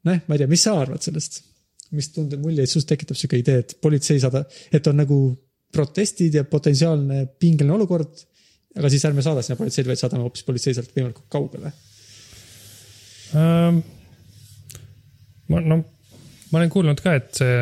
[0.08, 1.44] noh, ma ei tea, mis sa arvad sellest?
[1.96, 4.42] mis tunde muljeid sinust tekitab sihuke idee, et politsei saada,
[4.76, 5.20] et on nagu
[5.74, 8.24] protestid ja potentsiaalne pingeline olukord.
[8.78, 11.72] aga siis ärme saada sinna politseid, vaid saadame hoopis politsei sealt võimalikult kaugele.
[13.36, 13.80] Ähm,
[15.50, 15.80] ma, no
[16.52, 17.56] ma olen kuulnud ka, et see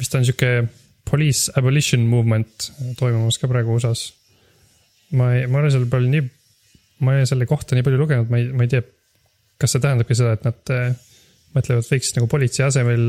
[0.00, 0.50] vist on sihuke
[1.10, 4.14] police abolition movement toimumas ka praegu USA-s.
[5.18, 6.24] ma ei, ma ei ole selle peale nii,
[7.04, 8.84] ma ei ole selle kohta nii palju lugenud, ma ei, ma ei tea,
[9.58, 10.92] kas see tähendabki seda, et nad eh,
[11.56, 13.08] mõtlevad, võiks nagu politsei asemel,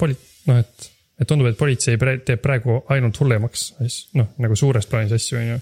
[0.00, 0.18] poli-,
[0.50, 3.64] noh, et, et tundub, et politsei teeb praegu ainult hullemaks,
[4.18, 5.58] noh, nagu suures plaanis asju, on ju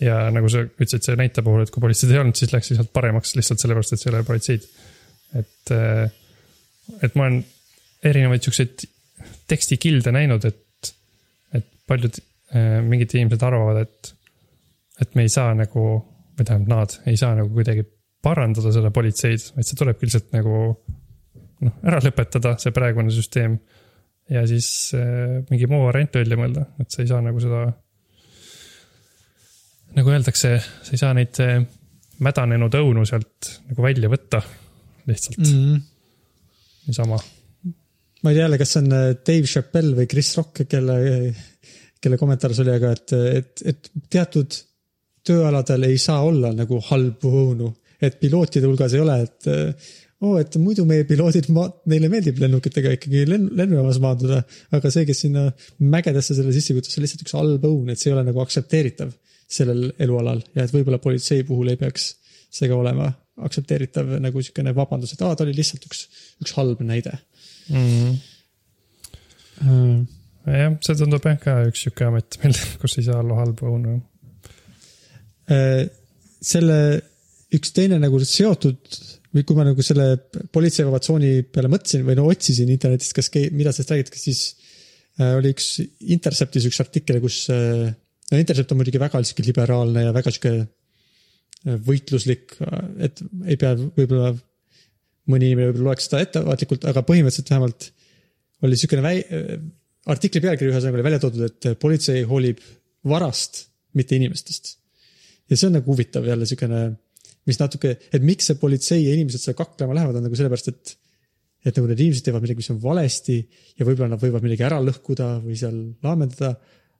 [0.00, 2.92] ja nagu sa ütlesid selle näite puhul, et kui politseid ei olnud, siis läks lihtsalt
[2.92, 4.66] paremaks lihtsalt sellepärast, et seal ei ole politseid.
[5.40, 5.72] et,
[7.02, 7.40] et ma olen
[8.06, 8.84] erinevaid siukseid
[9.48, 10.92] tekstikilde näinud, et,
[11.56, 14.12] et paljud äh, mingid inimesed arvavad, et,
[15.02, 15.86] et me ei saa nagu,
[16.36, 17.86] või tähendab, nad ei saa nagu kuidagi
[18.26, 20.60] parandada seda politseid, vaid see tulebki lihtsalt nagu
[21.64, 23.58] noh, ära lõpetada, see praegune süsteem.
[24.30, 24.68] Ja siis
[24.98, 27.66] äh, mingi muu variant välja mõelda, et sa ei saa nagu seda
[29.96, 31.58] nagu öeldakse, sa ei saa neid eh,
[32.24, 34.42] mädanenud õunu sealt nagu välja võtta
[35.06, 35.52] lihtsalt mm.
[35.52, 35.82] -hmm.
[36.88, 37.18] niisama.
[38.22, 40.96] ma ei tea jälle, kas see on äh, Dave Chappelle või Chris Rock, kelle,
[42.00, 44.58] kelle kommentaar see oli, aga et, et, et teatud
[45.26, 47.70] tööaladel ei saa olla nagu halbu õunu,
[48.02, 49.48] et pilootide hulgas ei ole, et
[50.24, 51.50] oo oh,, et muidu meie piloodid,
[51.92, 54.40] neile meeldib lennukitega ikkagi lenn, lennujaamas maanduda,
[54.76, 55.48] aga see, kes sinna
[55.92, 58.40] mägedesse selle sisse kujutas, see on lihtsalt üks halb õun, et see ei ole nagu
[58.40, 59.12] aktsepteeritav
[59.58, 62.14] sellel elualal ja et võib-olla politsei puhul ei peaks
[62.56, 63.10] see ka olema
[63.44, 66.06] aktsepteeritav nagu niisugune vabandus, et aa, ta oli lihtsalt üks,
[66.40, 67.12] üks halb näide
[67.68, 68.14] mm..
[69.66, 69.98] mm..
[70.48, 73.98] jah, see tundub jah ka üks sihuke amet, mil, kus ei saa olla halba õunu.
[75.52, 75.84] Äh,
[76.40, 76.78] selle
[77.54, 78.80] üks teine nagu seotud
[79.36, 80.06] või kui ma nagu selle
[80.54, 84.42] politseivaba tsooni peale mõtlesin või no otsisin internetist, kas, mida sellest räägitakse, siis
[85.20, 85.76] äh, oli üks
[86.16, 87.92] Interceptis üks artikkel, kus äh,
[88.32, 90.66] no Intercept on muidugi väga sihuke liberaalne ja väga sihuke
[91.66, 92.52] võitluslik,
[93.02, 94.30] et ei pea võib-olla,
[95.32, 97.88] mõni inimene võib-olla loeks seda ettevaatlikult, aga põhimõtteliselt vähemalt
[98.62, 99.24] oli niisugune väi-,
[100.12, 102.60] artikli pealkiri ühesõnaga oli välja toodud, et politsei hoolib
[103.10, 103.64] varast,
[103.98, 104.76] mitte inimestest.
[105.50, 106.84] ja see on nagu huvitav jälle niisugune,
[107.46, 110.96] mis natuke, et miks see politsei ja inimesed seal kaklema lähevad, on nagu sellepärast, et
[111.66, 113.40] et nagu need inimesed teevad midagi, mis on valesti
[113.74, 115.74] ja võib-olla nad võivad midagi ära lõhkuda või seal
[116.04, 116.52] laamendada,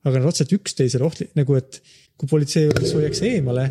[0.03, 1.79] aga nad otseselt üksteisele ohtlik, nagu et
[2.19, 3.69] kui politsei hoiaks eemale,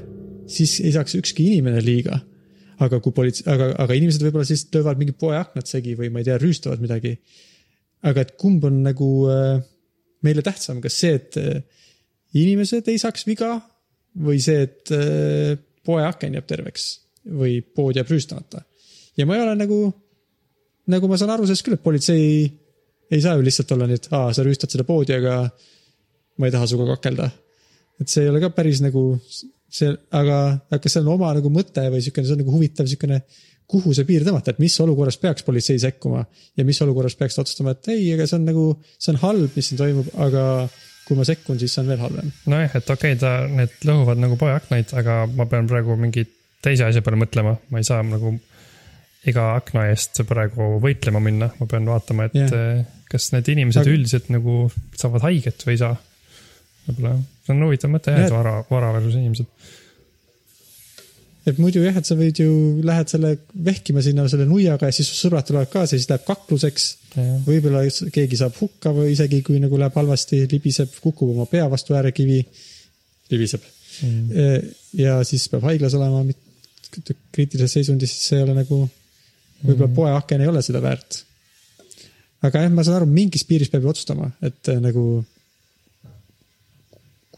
[0.47, 2.21] siis ei saaks ükski inimene liiga
[2.83, 6.21] aga kui politsei, aga, aga inimesed võib-olla siis löövad mingi poe aknad segi või ma
[6.21, 7.15] ei tea, rüüstavad midagi.
[8.05, 9.61] aga et kumb on nagu äh,
[10.25, 11.61] meile tähtsam, kas see, et äh,
[12.35, 13.55] inimesed ei saaks viga
[14.25, 15.55] või see, et äh,
[15.85, 16.87] poe aken jääb terveks
[17.41, 18.61] või pood jääb rüüstamata.
[19.17, 19.79] ja ma ei ole nagu,
[20.91, 22.27] nagu ma saan aru sellest küll, et politsei
[23.11, 25.43] ei saa ju lihtsalt olla nii, et aa, sa rüüstad seda poodi, aga
[26.37, 27.29] ma ei taha sinuga kakelda.
[28.01, 29.05] et see ei ole ka päris nagu
[29.71, 32.89] see, aga, aga kas see on oma nagu mõte või siukene, see on nagu huvitav
[32.89, 33.21] siukene,
[33.71, 36.21] kuhu see piir tõmmata, et mis olukorras peaks politsei sekkuma
[36.57, 38.65] ja mis olukorras peaks ta otsustama, et ei, aga see on nagu,
[38.99, 40.43] see on halb, mis siin toimub, aga
[41.05, 42.31] kui ma sekkun, siis see on veel halvem.
[42.51, 46.25] nojah, et okei okay,, ta, need lõhuvad nagu poeaknaid, aga ma pean praegu mingi
[46.65, 48.33] teise asja peale mõtlema, ma ei saa nagu
[49.29, 52.83] iga akna eest praegu võitlema minna, ma pean vaatama, et yeah.
[53.09, 53.95] kas need inimesed aga...
[53.95, 54.65] üldiselt nagu
[54.97, 55.95] saavad haiget või ei saa
[56.85, 59.49] võib-olla, see on huvitav mõte jah, et vara, vara versus inimesed.
[61.45, 62.51] Et muidu jah, et sa võid ju,
[62.85, 63.35] lähed selle
[63.65, 66.87] vehkima sinna selle nuiaga ja siis su sõbrad tulevad kaasa ja siis läheb kakluseks.
[67.45, 71.95] võib-olla keegi saab hukka või isegi kui nagu läheb halvasti, libiseb, kukub oma pea vastu
[71.95, 72.41] äärekivi,
[73.31, 73.63] libiseb
[74.01, 74.73] mm..
[74.99, 76.25] ja siis peab haiglas olema
[77.31, 78.81] kriitilises seisundis, siis see ei ole nagu,
[79.63, 79.95] võib-olla Mm.
[79.95, 81.23] poeaken ei ole seda väärt.
[82.45, 85.23] aga jah, ma saan aru, mingis piiris peab ju otsustama, et äh, nagu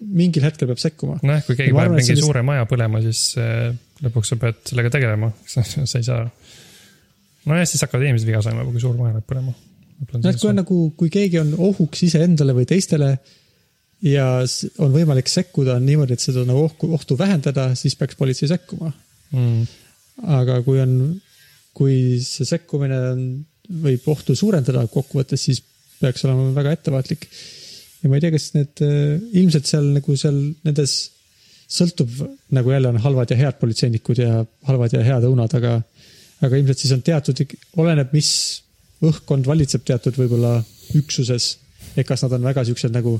[0.02, 1.18] mingil hetkel peab sekkuma.
[1.26, 3.72] nojah, kui keegi paneb mingi sellist- suure maja põlema, siis äh,
[4.06, 6.28] lõpuks sa pead sellega tegelema, sa ei saa.
[7.50, 9.56] nojah, siis hakkavad inimesed viga saama, kui suur maja läheb põlema.
[10.14, 13.16] no et kui on nagu, kui keegi on ohuks iseendale või teistele
[14.06, 14.28] ja
[14.84, 18.92] on võimalik sekkuda niimoodi, et seda nagu ohku, ohtu vähendada, siis peaks politsei sekkuma.
[19.32, 19.64] mm..
[20.38, 20.94] aga kui on,
[21.78, 23.24] kui see sekkumine on,
[23.84, 25.64] võib ohtu suurendada kokkuvõttes, siis
[26.02, 27.28] peaks olema väga ettevaatlik.
[28.02, 30.98] Ja ma ei tea, kas need äh, ilmselt seal nagu seal nendes
[31.68, 32.12] sõltub
[32.56, 35.78] nagu jälle on halvad ja head politseinikud ja halvad ja head õunad, aga,
[36.46, 37.42] aga ilmselt siis on teatud,
[37.84, 38.30] oleneb, mis
[39.04, 40.58] õhkkond valitseb teatud võib-olla
[40.98, 41.58] üksuses.
[41.98, 43.18] et kas nad on väga siuksed nagu,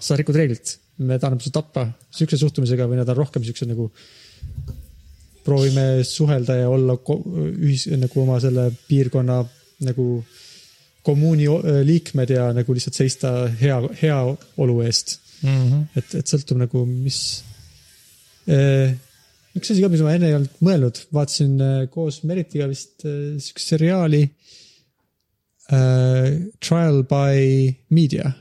[0.00, 3.90] sa rikud reeglit, me tahame su tappa, siukse suhtumisega või nad on rohkem siuksed nagu
[5.44, 9.42] proovime suhelda ja olla ühis- nagu oma selle piirkonna
[9.84, 10.24] nagu
[11.04, 11.46] kommuuni
[11.84, 15.18] liikmed ja nagu lihtsalt seista hea, heaolu eest.
[15.44, 15.82] Mm -hmm.
[15.98, 17.18] et, et sõltub nagu, mis.
[19.54, 23.36] üks asi ka, mis ma enne ei olnud mõelnud, vaatasin eh, koos Meritiga vist eh,
[23.38, 24.22] siukest seriaali
[25.72, 26.40] äh,.
[26.60, 28.32] Trial by Media,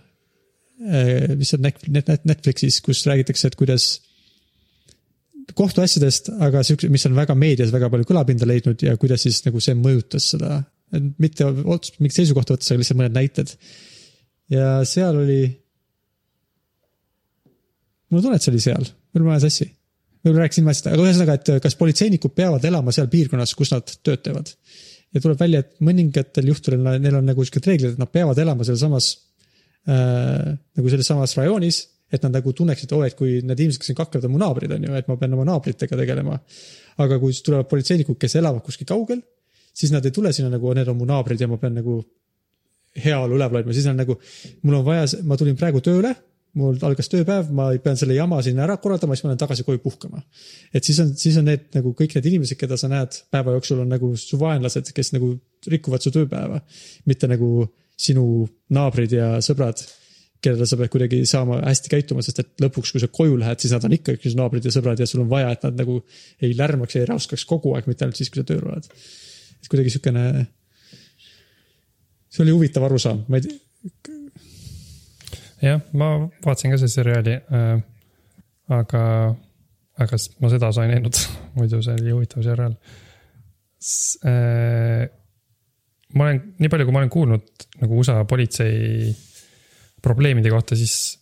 [1.37, 4.01] mis on Net- Net- Net- Netflixis, kus räägitakse, et kuidas
[5.55, 9.61] kohtuasjadest, aga siukse, mis on väga meedias väga palju kõlapinda leidnud ja kuidas siis nagu
[9.63, 10.63] see mõjutas seda.
[11.21, 13.53] Mitte otsest mingit seisukohta võttes, aga lihtsalt mõned näited.
[14.53, 15.41] ja seal oli.
[18.09, 18.83] mul on tunne, et see oli seal,
[19.13, 19.69] võib-olla ma ajan sassi.
[20.23, 24.23] võib-olla rääkisin seda, aga ühesõnaga, et kas politseinikud peavad elama seal piirkonnas, kus nad tööd
[24.25, 24.53] teevad.
[25.13, 28.65] ja tuleb välja, et mõningatel juhtudel neil on nagu siuksed reeglid, et nad peavad elama
[28.67, 29.09] sealsamas
[29.89, 31.83] äh, nagu selles samas rajoonis,
[32.13, 34.73] et nad nagu tunneksid, oo, et kui need inimesed, kes siin kaklevad, on mu naabrid,
[34.75, 36.37] on ju, et ma pean oma naabritega tegelema.
[37.01, 39.23] aga kui tulevad politseinikud, kes elavad kuskil kaugel,
[39.73, 42.01] siis nad ei tule sinna nagu, need on mu naabrid ja ma pean nagu
[43.03, 44.19] heaolu üleval hoidma, siis on nagu,
[44.61, 46.13] mul on vaja, ma tulin praegu tööle,
[46.59, 49.81] mul algas tööpäev, ma pean selle jama siin ära korraldama, siis ma lähen tagasi koju
[49.81, 50.21] puhkama.
[50.73, 53.81] et siis on, siis on need nagu kõik need inimesed, keda sa näed päeva jooksul
[53.81, 55.33] on nagu su vaenlased, kes nagu
[55.73, 56.61] rikuvad su tööpäeva.
[57.09, 57.65] mitte nagu
[57.97, 59.81] sinu naabrid ja sõbrad,
[60.43, 63.73] kellele sa pead kuidagi saama hästi käituma, sest et lõpuks, kui sa koju lähed, siis
[63.73, 66.01] nad on ikka üks naabrid ja sõbrad ja sul on vaja, et nad nagu
[66.43, 68.89] ei lärmaks, ei räuskaks kogu aeg, mitte ainult siis, kui sa tööl oled.
[69.63, 70.25] Et kuidagi siukene,
[72.27, 74.19] see oli huvitav arusaam, ma ei tea,
[75.63, 76.11] jah, ma
[76.43, 77.73] vaatasin ka seda seriaali äh,.
[78.73, 79.01] aga,
[80.03, 81.19] aga ma seda sa ei näinud,
[81.57, 82.77] muidu see oli huvitav seriaal.
[84.27, 85.03] Äh,
[86.15, 89.11] ma olen, nii palju, kui ma olen kuulnud nagu USA politsei
[90.03, 91.17] probleemide kohta, siis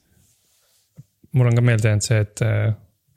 [1.38, 2.44] mul on ka meelde jäänud see, et,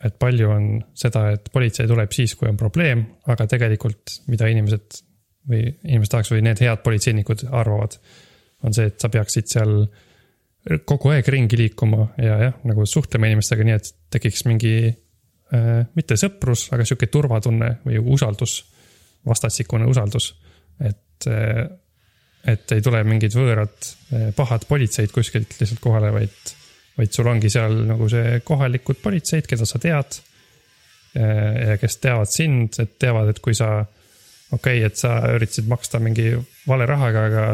[0.05, 5.01] et palju on seda, et politsei tuleb siis, kui on probleem, aga tegelikult, mida inimesed
[5.51, 7.99] või inimesed tahaks või need head politseinikud arvavad,
[8.65, 9.75] on see, et sa peaksid seal
[10.89, 16.17] kogu aeg ringi liikuma ja jah, nagu suhtlema inimestega nii, et tekiks mingi äh, mitte
[16.21, 18.63] sõprus, aga sihuke turvatunne või usaldus,
[19.29, 20.35] vastastikune usaldus.
[20.81, 21.65] et äh,,
[22.45, 26.55] et ei tule mingid võõrad äh, pahad politseid kuskilt lihtsalt kohale, vaid,
[26.99, 30.21] vaid sul ongi seal nagu see kohalikud politseid, keda sa tead.
[31.15, 33.85] ja kes teavad sind, et teavad, et kui sa,
[34.55, 36.33] okei okay,, et sa üritasid maksta mingi
[36.69, 37.47] vale rahaga, aga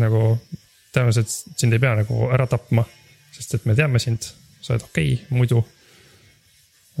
[0.00, 0.24] nagu
[0.94, 2.84] tõenäoliselt sind ei pea nagu ära tapma,
[3.34, 4.26] sest et me teame sind,
[4.62, 5.64] sa oled okei okay, muidu.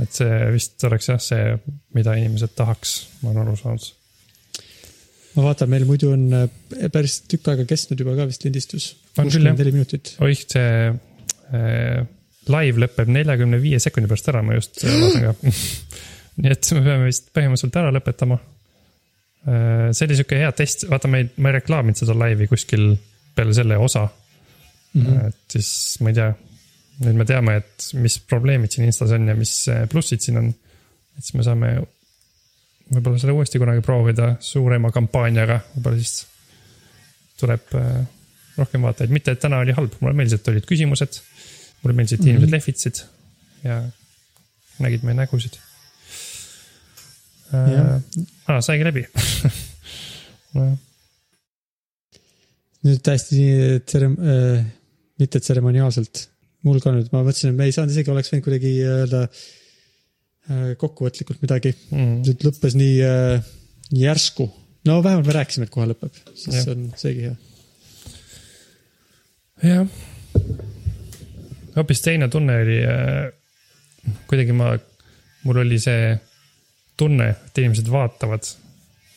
[0.02, 1.52] et see vist oleks jah, see,
[1.94, 3.86] mida inimesed tahaks, ma olen aru saanud.
[5.36, 8.94] ma vaatan, meil muidu on äh, päris tükk aega kestnud juba ka vist lindistus.
[9.16, 9.30] Jah.
[9.46, 10.16] neli minutit.
[10.24, 12.02] oih, see äh,
[12.50, 15.54] live lõpeb neljakümne viie sekundi pärast ära, ma just äh, vaatan ka.
[16.42, 18.40] nii et me peame vist põhimõtteliselt ära lõpetama.
[19.44, 22.94] See oli sihuke hea test, vaata, ma ei, ma ei reklaaminud seda laivi kuskil
[23.36, 24.06] peale selle osa
[24.94, 25.02] mm.
[25.02, 25.26] -hmm.
[25.28, 25.70] et siis
[26.00, 26.30] ma ei tea,
[27.04, 30.52] nüüd me teame, et mis probleemid siin Instas on ja mis äh, plussid siin on.
[31.18, 31.74] et siis me saame
[32.92, 36.26] võib-olla selle uuesti kunagi proovida suurema kampaaniaga, võib-olla siis
[37.40, 38.06] tuleb äh,
[38.56, 41.20] rohkem vaatajaid, mitte et täna oli halb, mulle meeldis, et olid küsimused.
[41.82, 42.28] mulle meeldis, et Mhm.
[42.28, 43.04] inimesed lehvitasid
[43.64, 43.82] ja
[44.78, 45.58] nägid meie nägusid.
[47.52, 49.04] Aa, saigi läbi
[50.54, 50.76] nojah,
[52.84, 53.42] nüüd täiesti
[53.88, 54.64] tsere- äh,,
[55.20, 56.28] mitte tseremoniaalselt.
[56.64, 60.70] mul ka nüüd, ma mõtlesin, et me ei saanud isegi, oleks võinud kuidagi öelda äh,
[60.80, 62.20] kokkuvõtlikult midagi mm..
[62.24, 63.50] nüüd lõppes nii äh,
[64.04, 64.48] järsku.
[64.88, 67.36] no vähemalt me rääkisime, et kohe lõpeb, siis see on seegi hea.
[69.74, 69.86] jah.
[71.76, 72.78] hoopis teine tunne oli,
[74.30, 74.74] kuidagi ma,
[75.44, 76.14] mul oli see
[77.00, 78.46] tunne, et inimesed vaatavad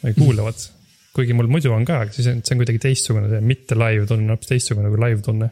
[0.03, 0.65] või kuulavad.
[1.17, 4.05] kuigi mul muidu on ka, aga siis on, see on kuidagi teistsugune, see mitte live
[4.09, 5.49] tunne on hoopis teistsugune kui live tunne.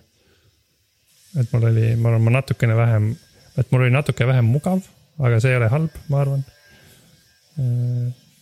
[1.41, 3.09] et mul oli, ma arvan, ma natukene vähem,
[3.57, 4.83] et mul oli natuke vähem mugav,
[5.19, 6.45] aga see ei ole halb, ma arvan.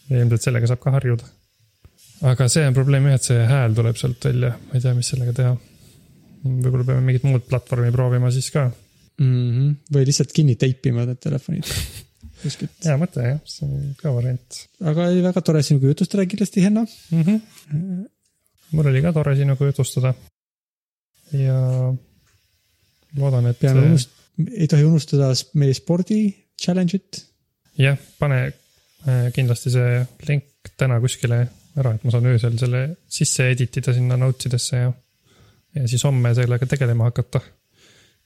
[0.10, 1.30] ja ilmselt sellega saab ka harjuda.
[2.32, 5.14] aga see on probleem jah, et see hääl tuleb sealt välja, ma ei tea, mis
[5.14, 5.54] sellega teha
[6.44, 8.68] võib-olla peame mingit muud platvormi proovima siis ka.
[9.20, 9.52] mm.
[9.52, 9.76] -hmm.
[9.96, 11.70] või lihtsalt kinni teipima need telefonid
[12.44, 12.78] kuskilt.
[12.86, 14.60] hea mõte jah, see on ka variant
[14.92, 16.86] aga oli väga tore sinuga jutustada kindlasti, Henno.
[17.12, 17.24] mm.
[17.24, 18.04] -hmm.
[18.78, 20.14] mul oli ka tore sinuga jutustada.
[21.34, 21.60] ja
[23.18, 23.60] loodan, et.
[23.60, 24.20] peame unust-,
[24.52, 26.22] ei tohi unustada meie spordi
[26.62, 27.24] challenge'it.
[27.78, 31.44] jah, pane äh, kindlasti see link täna kuskile
[31.80, 34.92] ära, et ma saan öösel selle sisse edit ida sinna notes idesse ja,
[35.76, 37.42] ja siis homme sellega tegelema hakata.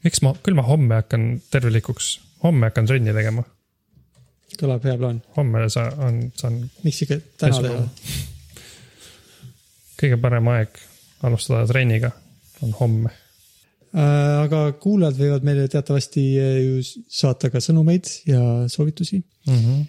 [0.05, 3.43] eks ma, küll ma homme hakkan tervelikuks, homme hakkan trenni tegema,
[4.59, 5.21] kõlab hea plaan.
[5.37, 7.85] homme sa- on, saan miks ikka täna teha?
[9.97, 10.77] kõige parem aeg
[11.25, 12.11] alustada trenniga
[12.61, 13.13] on homme.
[13.97, 19.23] Äh, aga kuulajad võivad meile teatavasti äh, ju saata ka sõnumeid ja soovitusi.
[19.47, 19.85] Mm -hmm.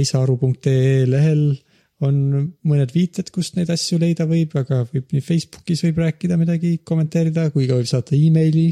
[0.00, 1.44] eisaaru.ee lehel
[2.04, 2.16] on
[2.66, 7.50] mõned viited, kust neid asju leida võib, aga võib nii Facebookis võib rääkida midagi, kommenteerida,
[7.54, 8.68] kui ka võib saata emaili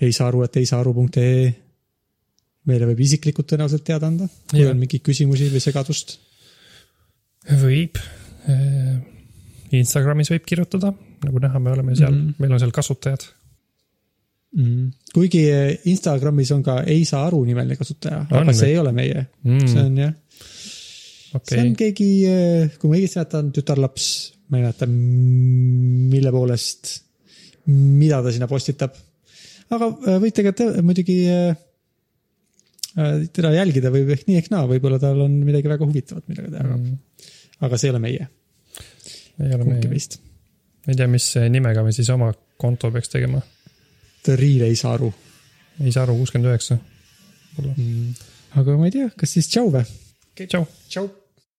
[0.00, 1.52] eisaaru.eisaaru.ee.
[2.68, 4.74] Meile võib isiklikult tõenäoliselt teada anda, kui Jah.
[4.74, 6.18] on mingeid küsimusi või segadust.
[7.60, 8.00] võib.
[9.76, 10.90] Instagramis võib kirjutada,
[11.24, 12.24] nagu näha, me oleme seal mm.
[12.24, 12.40] -hmm.
[12.42, 13.28] meil on seal kasutajad.
[14.50, 14.88] Mm.
[15.14, 19.28] kuigi eh, Instagramis on ka Ei saa aru nimeline kasutaja, aga see ei ole meie,
[19.46, 22.08] Mm, see on jah, see okei on, keegi,
[22.80, 24.08] kui ma õigesti mäletan, tütarlaps,
[24.50, 26.96] ma ei mäleta, mille poolest,
[27.70, 28.98] mida ta sinna postitab.
[29.70, 31.58] aga äh, võite ka te, muidugi äh, äh,
[32.96, 36.66] teda jälgida või ehk nii ehk naa, võib-olla tal on midagi väga huvitavat, millega teha
[36.66, 37.24] mm.,
[37.66, 38.28] aga see ei ole meie,
[39.38, 40.18] ei ole kumbki meie, meist.
[40.88, 43.40] ei tea, mis nimega me siis oma konto peaks tegema.
[44.26, 45.12] The Real ei saa aru
[45.84, 46.76] ei saa aru, kuuskümmend üheksa.
[47.60, 48.12] mm..
[48.60, 49.84] aga ma ei tea, kas siis tšau või?
[50.40, 50.66] tšau.
[50.88, 51.08] tšau